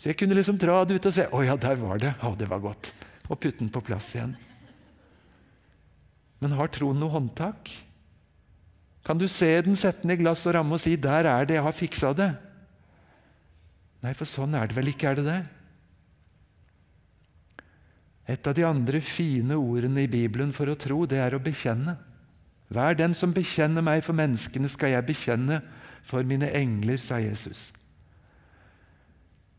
Så 0.00 0.10
jeg 0.10 0.16
kunne 0.20 0.36
liksom 0.36 0.56
dra 0.60 0.78
det 0.84 0.96
ut 0.96 1.08
og 1.08 1.16
se. 1.16 1.26
Å 1.28 1.42
ja, 1.44 1.56
der 1.60 1.76
var 1.80 2.00
det. 2.00 2.14
Å, 2.24 2.32
det 2.38 2.48
var 2.48 2.62
godt. 2.64 2.92
Og 3.28 3.36
putte 3.36 3.60
den 3.60 3.72
på 3.72 3.82
plass 3.84 4.14
igjen. 4.14 4.32
Men 6.40 6.56
har 6.56 6.70
troen 6.72 6.98
noe 7.00 7.12
håndtak? 7.12 7.72
Kan 9.06 9.20
du 9.20 9.28
se 9.30 9.48
den, 9.62 9.76
sette 9.78 10.02
den 10.02 10.14
i 10.16 10.18
glass 10.20 10.44
og 10.48 10.56
ramme 10.56 10.76
og 10.76 10.82
si 10.82 10.96
'der 10.96 11.28
er 11.30 11.44
det, 11.46 11.54
jeg 11.54 11.62
har 11.62 11.72
fiksa 11.72 12.12
det'? 12.16 12.34
Nei, 14.02 14.12
for 14.12 14.28
sånn 14.28 14.54
er 14.54 14.66
det 14.66 14.76
vel 14.76 14.88
ikke, 14.90 15.10
er 15.10 15.14
det 15.20 15.24
det? 15.24 15.42
Et 18.26 18.48
av 18.48 18.54
de 18.54 18.64
andre 18.66 19.00
fine 19.04 19.54
ordene 19.54 20.02
i 20.02 20.10
Bibelen 20.10 20.52
for 20.54 20.66
å 20.70 20.78
tro, 20.78 21.04
det 21.06 21.20
er 21.22 21.36
å 21.36 21.42
bekjenne. 21.42 21.94
Vær 22.74 22.96
den 22.98 23.14
som 23.14 23.34
bekjenner 23.34 23.84
meg 23.86 24.02
for 24.02 24.18
menneskene, 24.18 24.68
skal 24.70 24.96
jeg 24.96 25.06
bekjenne 25.06 25.60
for 26.06 26.26
mine 26.26 26.48
engler, 26.58 26.98
sa 27.02 27.20
Jesus. 27.22 27.70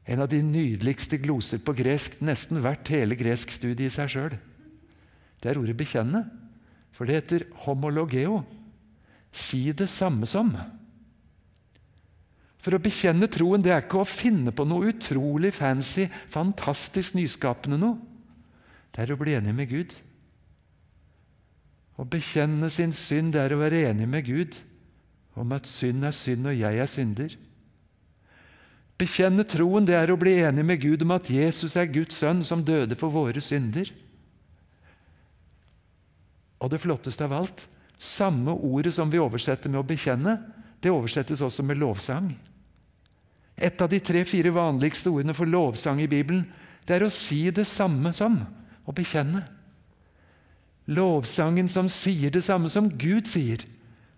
En 0.08 0.24
av 0.24 0.30
de 0.32 0.42
nydeligste 0.44 1.20
gloser 1.20 1.60
på 1.64 1.76
gresk, 1.76 2.20
nesten 2.24 2.60
verdt 2.64 2.92
hele 2.92 3.16
greskstudiet 3.20 3.88
i 3.88 3.94
seg 3.94 4.12
sjøl. 4.12 4.36
Det 5.40 5.52
er 5.52 5.60
ordet 5.60 5.76
'bekjenne', 5.78 6.26
for 6.92 7.06
det 7.06 7.16
heter 7.16 7.46
'homologeo'. 7.64 8.44
Si 9.32 9.72
det 9.72 9.90
samme 9.90 10.26
som. 10.26 10.56
For 12.58 12.76
å 12.76 12.82
bekjenne 12.82 13.28
troen 13.28 13.62
det 13.62 13.72
er 13.72 13.84
ikke 13.84 14.02
å 14.02 14.08
finne 14.08 14.52
på 14.52 14.66
noe 14.66 14.90
utrolig 14.92 15.54
fancy, 15.54 16.08
fantastisk 16.28 17.14
nyskapende 17.14 17.78
noe. 17.78 18.17
Det 18.98 19.04
er 19.06 19.14
å 19.14 19.20
bli 19.20 19.36
enig 19.38 19.52
med 19.54 19.70
Gud. 19.70 19.92
Å 22.02 22.06
bekjenne 22.10 22.66
sin 22.74 22.96
synd 22.98 23.36
det 23.36 23.44
er 23.44 23.54
å 23.54 23.60
være 23.62 23.84
enig 23.92 24.08
med 24.10 24.26
Gud 24.26 24.58
om 25.38 25.54
at 25.54 25.70
synd 25.70 26.02
er 26.02 26.16
synd, 26.18 26.50
og 26.50 26.58
jeg 26.58 26.82
er 26.82 26.90
synder. 26.90 27.36
Bekjenne 28.98 29.46
troen, 29.46 29.86
det 29.86 29.94
er 29.94 30.10
å 30.10 30.18
bli 30.18 30.34
enig 30.42 30.66
med 30.66 30.82
Gud 30.82 31.06
om 31.06 31.14
at 31.14 31.30
Jesus 31.30 31.78
er 31.78 31.92
Guds 31.94 32.18
sønn 32.18 32.42
som 32.42 32.66
døde 32.66 32.98
for 32.98 33.14
våre 33.14 33.42
synder. 33.46 33.92
Og 36.58 36.74
det 36.74 36.82
flotteste 36.82 37.30
av 37.30 37.38
alt 37.38 37.68
samme 38.02 38.58
ordet 38.66 38.96
som 38.98 39.14
vi 39.14 39.22
oversetter 39.22 39.70
med 39.70 39.84
å 39.84 39.86
bekjenne, 39.86 40.40
det 40.82 40.90
oversettes 40.90 41.46
også 41.46 41.62
med 41.70 41.78
lovsang. 41.78 42.32
Et 43.54 43.82
av 43.82 43.94
de 43.94 44.02
tre-fire 44.02 44.50
vanligste 44.58 45.14
ordene 45.14 45.38
for 45.38 45.50
lovsang 45.50 46.02
i 46.02 46.10
Bibelen 46.10 46.48
det 46.90 46.98
er 46.98 47.06
å 47.06 47.14
si 47.14 47.44
det 47.54 47.70
samme 47.70 48.10
som 48.18 48.42
å 48.88 48.96
bekjenne. 48.96 49.44
Lovsangen 50.88 51.68
som 51.68 51.90
sier 51.92 52.32
det 52.32 52.46
samme 52.48 52.72
som 52.72 52.88
Gud 52.88 53.28
sier, 53.28 53.66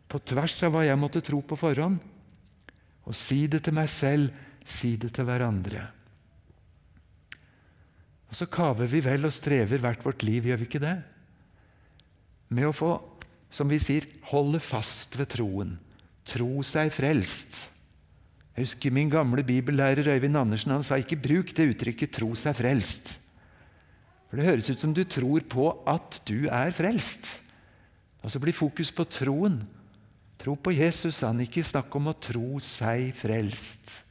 på 0.09 0.21
tvers 0.21 0.55
av 0.65 0.73
hva 0.73 0.85
jeg 0.85 0.97
måtte 0.97 1.21
tro 1.25 1.41
på 1.45 1.57
forhånd. 1.57 1.99
Og 3.09 3.17
si 3.17 3.45
det 3.49 3.63
til 3.65 3.75
meg 3.77 3.89
selv, 3.89 4.33
si 4.65 4.95
det 5.01 5.11
til 5.15 5.25
hverandre. 5.25 5.87
Og 8.29 8.37
så 8.37 8.45
kaver 8.49 8.89
vi 8.89 9.01
vel 9.01 9.25
og 9.25 9.33
strever 9.33 9.81
hvert 9.81 10.03
vårt 10.05 10.25
liv, 10.25 10.45
gjør 10.45 10.61
vi 10.61 10.67
ikke 10.69 10.83
det? 10.83 10.97
Med 12.53 12.69
å 12.69 12.75
få, 12.75 12.91
som 13.49 13.69
vi 13.69 13.79
sier, 13.81 14.05
holde 14.29 14.61
fast 14.61 15.17
ved 15.17 15.31
troen. 15.33 15.73
Tro 16.29 16.61
seg 16.65 16.93
frelst. 16.93 17.63
Jeg 18.53 18.67
husker 18.67 18.93
min 18.93 19.09
gamle 19.09 19.41
bibellærer 19.45 20.11
Øyvind 20.13 20.37
Andersen 20.37 20.73
han 20.75 20.85
sa 20.85 20.97
ikke 20.99 21.17
bruk 21.21 21.53
det 21.55 21.69
uttrykket 21.71 22.11
'tro 22.11 22.33
seg 22.35 22.57
frelst'. 22.57 23.17
For 24.29 24.37
Det 24.37 24.45
høres 24.45 24.69
ut 24.69 24.81
som 24.81 24.93
du 24.93 25.01
tror 25.09 25.43
på 25.49 25.71
at 25.89 26.21
du 26.29 26.45
er 26.45 26.73
frelst. 26.75 27.39
Og 28.21 28.29
så 28.29 28.41
blir 28.41 28.53
fokus 28.53 28.91
på 28.93 29.07
troen. 29.09 29.57
Tro 30.39 30.53
på 30.55 30.73
Jesus, 30.75 31.23
han. 31.25 31.41
Ikke 31.41 31.65
snakk 31.65 31.93
om 31.97 32.11
å 32.11 32.17
tro 32.17 32.59
seg 32.63 33.09
frelst. 33.17 34.03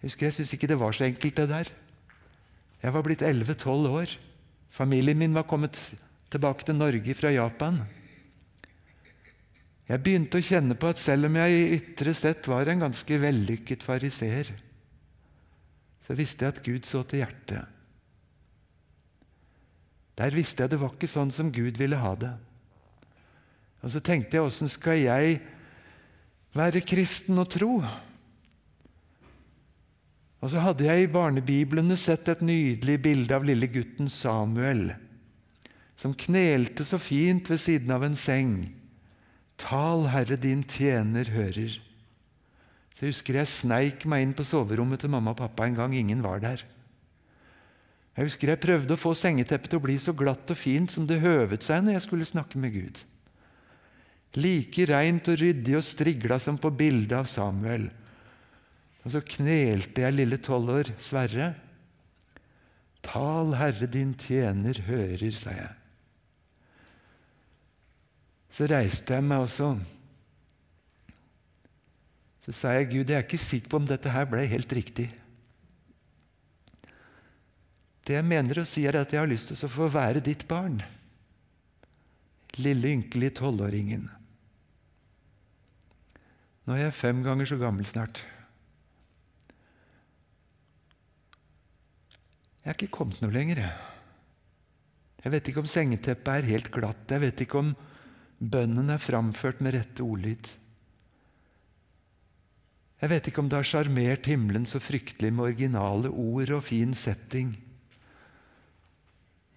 Jeg 0.00 0.08
husker 0.08 0.28
jeg 0.28 0.38
syntes 0.38 0.54
ikke 0.56 0.70
det 0.70 0.80
var 0.80 0.96
så 0.96 1.04
enkelt, 1.06 1.36
det 1.36 1.48
der. 1.50 1.70
Jeg 2.82 2.94
var 2.94 3.04
blitt 3.04 3.24
11-12 3.26 3.92
år. 4.00 4.16
Familien 4.72 5.18
min 5.18 5.36
var 5.36 5.46
kommet 5.48 5.76
tilbake 6.32 6.64
til 6.66 6.78
Norge 6.78 7.16
fra 7.18 7.32
Japan. 7.34 7.82
Jeg 9.86 10.02
begynte 10.02 10.40
å 10.40 10.44
kjenne 10.44 10.74
på 10.78 10.88
at 10.90 10.98
selv 10.98 11.28
om 11.28 11.36
jeg 11.38 11.54
i 11.54 11.66
ytre 11.76 12.14
sett 12.16 12.48
var 12.50 12.66
en 12.66 12.82
ganske 12.88 13.20
vellykket 13.22 13.84
fariseer, 13.86 14.50
så 16.06 16.14
visste 16.18 16.46
jeg 16.46 16.54
at 16.54 16.64
Gud 16.64 16.88
så 16.88 17.04
til 17.06 17.22
hjertet. 17.22 17.75
Der 20.16 20.32
visste 20.32 20.64
jeg 20.64 20.72
det 20.72 20.80
var 20.80 20.94
ikke 20.94 21.10
sånn 21.10 21.32
som 21.34 21.52
Gud 21.52 21.76
ville 21.80 21.98
ha 22.00 22.14
det. 22.18 22.32
Og 23.84 23.92
så 23.92 24.00
tenkte 24.02 24.38
jeg 24.38 24.46
åssen 24.48 24.70
skal 24.72 24.98
jeg 25.02 25.40
være 26.56 26.84
kristen 26.86 27.38
og 27.38 27.50
tro? 27.52 27.72
Og 30.40 30.52
så 30.52 30.62
hadde 30.62 30.86
jeg 30.86 31.04
i 31.04 31.10
barnebiblene 31.12 31.96
sett 32.00 32.28
et 32.32 32.42
nydelig 32.44 32.96
bilde 33.04 33.36
av 33.36 33.44
lille 33.46 33.68
gutten 33.70 34.08
Samuel, 34.12 34.88
som 35.96 36.16
knelte 36.16 36.84
så 36.86 37.00
fint 37.00 37.48
ved 37.50 37.60
siden 37.62 37.92
av 37.94 38.04
en 38.06 38.18
seng 38.18 38.58
Tal, 39.56 40.04
Herre, 40.12 40.36
din 40.36 40.60
tjener 40.68 41.30
hører. 41.32 41.78
Så 42.92 43.06
Jeg 43.06 43.14
husker 43.14 43.38
jeg 43.38 43.48
sneik 43.48 44.04
meg 44.08 44.24
inn 44.24 44.34
på 44.36 44.44
soverommet 44.44 45.00
til 45.00 45.12
mamma 45.12 45.32
og 45.32 45.40
pappa 45.40 45.64
en 45.64 45.78
gang 45.78 45.94
ingen 45.96 46.20
var 46.24 46.42
der. 46.44 46.60
Jeg 48.16 48.30
husker 48.30 48.48
jeg 48.48 48.62
prøvde 48.62 48.96
å 48.96 49.00
få 49.00 49.12
sengeteppet 49.18 49.68
til 49.72 49.80
å 49.80 49.84
bli 49.84 49.98
så 50.00 50.14
glatt 50.16 50.48
og 50.48 50.56
fint 50.56 50.92
som 50.92 51.04
det 51.08 51.20
høvet 51.20 51.66
seg 51.66 51.84
når 51.84 51.98
jeg 51.98 52.04
skulle 52.06 52.28
snakke 52.28 52.60
med 52.60 52.72
Gud. 52.72 53.02
Like 54.40 54.86
reint 54.88 55.28
og 55.32 55.36
ryddig 55.40 55.76
og 55.76 55.84
strigla 55.84 56.38
som 56.40 56.56
på 56.60 56.72
bildet 56.72 57.12
av 57.18 57.28
Samuel. 57.28 57.90
Og 59.04 59.12
så 59.12 59.20
knelte 59.20 60.02
jeg 60.02 60.16
lille 60.16 60.40
tolv 60.42 60.72
år 60.78 60.92
Sverre. 60.96 61.52
Tal, 63.06 63.52
Herre, 63.54 63.86
din 63.86 64.16
tjener 64.18 64.80
hører, 64.88 65.36
sa 65.36 65.52
jeg. 65.54 65.74
Så 68.56 68.66
reiste 68.72 69.12
jeg 69.14 69.28
meg 69.28 69.44
også. 69.44 69.74
Så 72.46 72.56
sa 72.56 72.72
jeg, 72.78 72.88
Gud, 72.94 73.12
jeg 73.12 73.20
er 73.20 73.24
ikke 73.26 73.40
sikker 73.42 73.70
på 73.70 73.78
om 73.82 73.86
dette 73.86 74.10
her 74.10 74.26
ble 74.30 74.42
helt 74.48 74.72
riktig. 74.72 75.10
Det 78.06 78.14
jeg 78.14 78.26
mener 78.26 78.60
å 78.62 78.68
si, 78.68 78.84
er 78.86 79.00
at 79.00 79.10
jeg 79.10 79.18
har 79.18 79.30
lyst 79.30 79.50
til 79.50 79.66
å 79.66 79.72
få 79.72 79.88
være 79.90 80.22
ditt 80.22 80.44
barn. 80.46 80.78
Lille, 82.62 82.92
ynkelige 82.94 83.40
tolvåringen. 83.40 84.06
Nå 86.66 86.76
er 86.76 86.86
jeg 86.86 86.98
fem 86.98 87.24
ganger 87.26 87.50
så 87.50 87.58
gammel 87.58 87.86
snart. 87.86 88.22
Jeg 92.62 92.72
er 92.72 92.78
ikke 92.78 92.94
kommet 92.94 93.20
noe 93.22 93.34
lenger. 93.34 93.60
Jeg 95.22 95.34
vet 95.34 95.50
ikke 95.50 95.62
om 95.62 95.70
sengeteppet 95.70 96.32
er 96.32 96.48
helt 96.50 96.70
glatt. 96.74 97.04
Jeg 97.10 97.22
vet 97.22 97.42
ikke 97.42 97.60
om 97.62 97.74
Bønnen 98.36 98.90
er 98.92 99.00
framført 99.00 99.62
med 99.64 99.72
rette 99.78 100.04
ordlyd. 100.04 100.50
Jeg 103.00 103.12
vet 103.12 103.28
ikke 103.28 103.42
om 103.42 103.48
det 103.48 103.58
har 103.58 103.68
sjarmert 103.68 104.26
himmelen 104.28 104.66
så 104.68 104.80
fryktelig 104.80 105.30
med 105.32 105.50
originale 105.50 106.10
ord 106.10 106.52
og 106.58 106.66
fin 106.68 106.92
setting. 106.96 107.54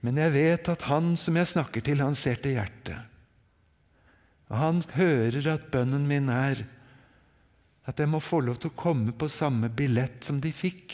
Men 0.05 0.19
jeg 0.21 0.31
vet 0.35 0.69
at 0.71 0.87
han 0.87 1.13
som 1.19 1.35
jeg 1.35 1.51
snakker 1.51 1.83
til, 1.83 2.03
han 2.03 2.15
ser 2.15 2.39
til 2.39 2.55
hjertet. 2.55 2.99
Og 4.49 4.57
han 4.57 4.81
hører 4.95 5.45
at 5.51 5.69
bønnen 5.73 6.07
min 6.09 6.31
er 6.33 6.63
at 7.89 7.99
jeg 7.99 8.09
må 8.09 8.21
få 8.21 8.41
lov 8.45 8.59
til 8.61 8.71
å 8.71 8.77
komme 8.77 9.13
på 9.17 9.29
samme 9.33 9.69
billett 9.73 10.23
som 10.25 10.39
de 10.41 10.51
fikk. 10.53 10.93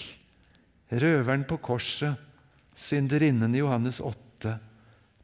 Røveren 0.95 1.43
på 1.47 1.57
korset, 1.63 2.15
synderinnen 2.75 3.55
i 3.55 3.61
Johannes 3.61 3.99
8, 3.99 4.55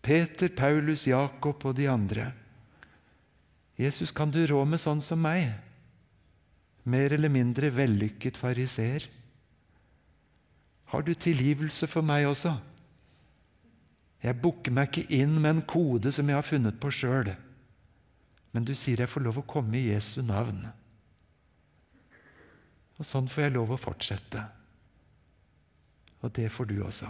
Peter, 0.04 0.50
Paulus, 0.52 1.06
Jakob 1.08 1.64
og 1.68 1.76
de 1.78 1.88
andre. 1.92 2.32
Jesus, 3.80 4.12
kan 4.12 4.32
du 4.34 4.42
rå 4.50 4.64
med 4.68 4.82
sånn 4.82 5.02
som 5.06 5.22
meg? 5.24 5.48
Mer 6.84 7.14
eller 7.14 7.32
mindre 7.32 7.70
vellykket 7.74 8.40
fariseer. 8.42 9.08
Har 10.92 11.06
du 11.08 11.14
tilgivelse 11.16 11.88
for 11.88 12.04
meg 12.06 12.28
også? 12.28 12.58
Jeg 14.22 14.38
bukker 14.42 14.74
meg 14.74 14.92
ikke 14.92 15.18
inn 15.18 15.40
med 15.42 15.56
en 15.56 15.64
kode 15.66 16.12
som 16.14 16.30
jeg 16.30 16.38
har 16.38 16.46
funnet 16.46 16.78
på 16.82 16.92
sjøl. 16.94 17.32
Men 18.52 18.68
du 18.68 18.76
sier 18.78 19.02
jeg 19.02 19.10
får 19.10 19.26
lov 19.26 19.42
å 19.42 19.48
komme 19.48 19.80
i 19.80 19.88
Jesu 19.90 20.22
navn. 20.26 20.62
Og 23.00 23.08
sånn 23.08 23.30
får 23.32 23.48
jeg 23.48 23.56
lov 23.56 23.74
å 23.74 23.80
fortsette. 23.82 24.44
Og 26.22 26.30
det 26.38 26.52
får 26.54 26.70
du 26.70 26.76
også. 26.86 27.10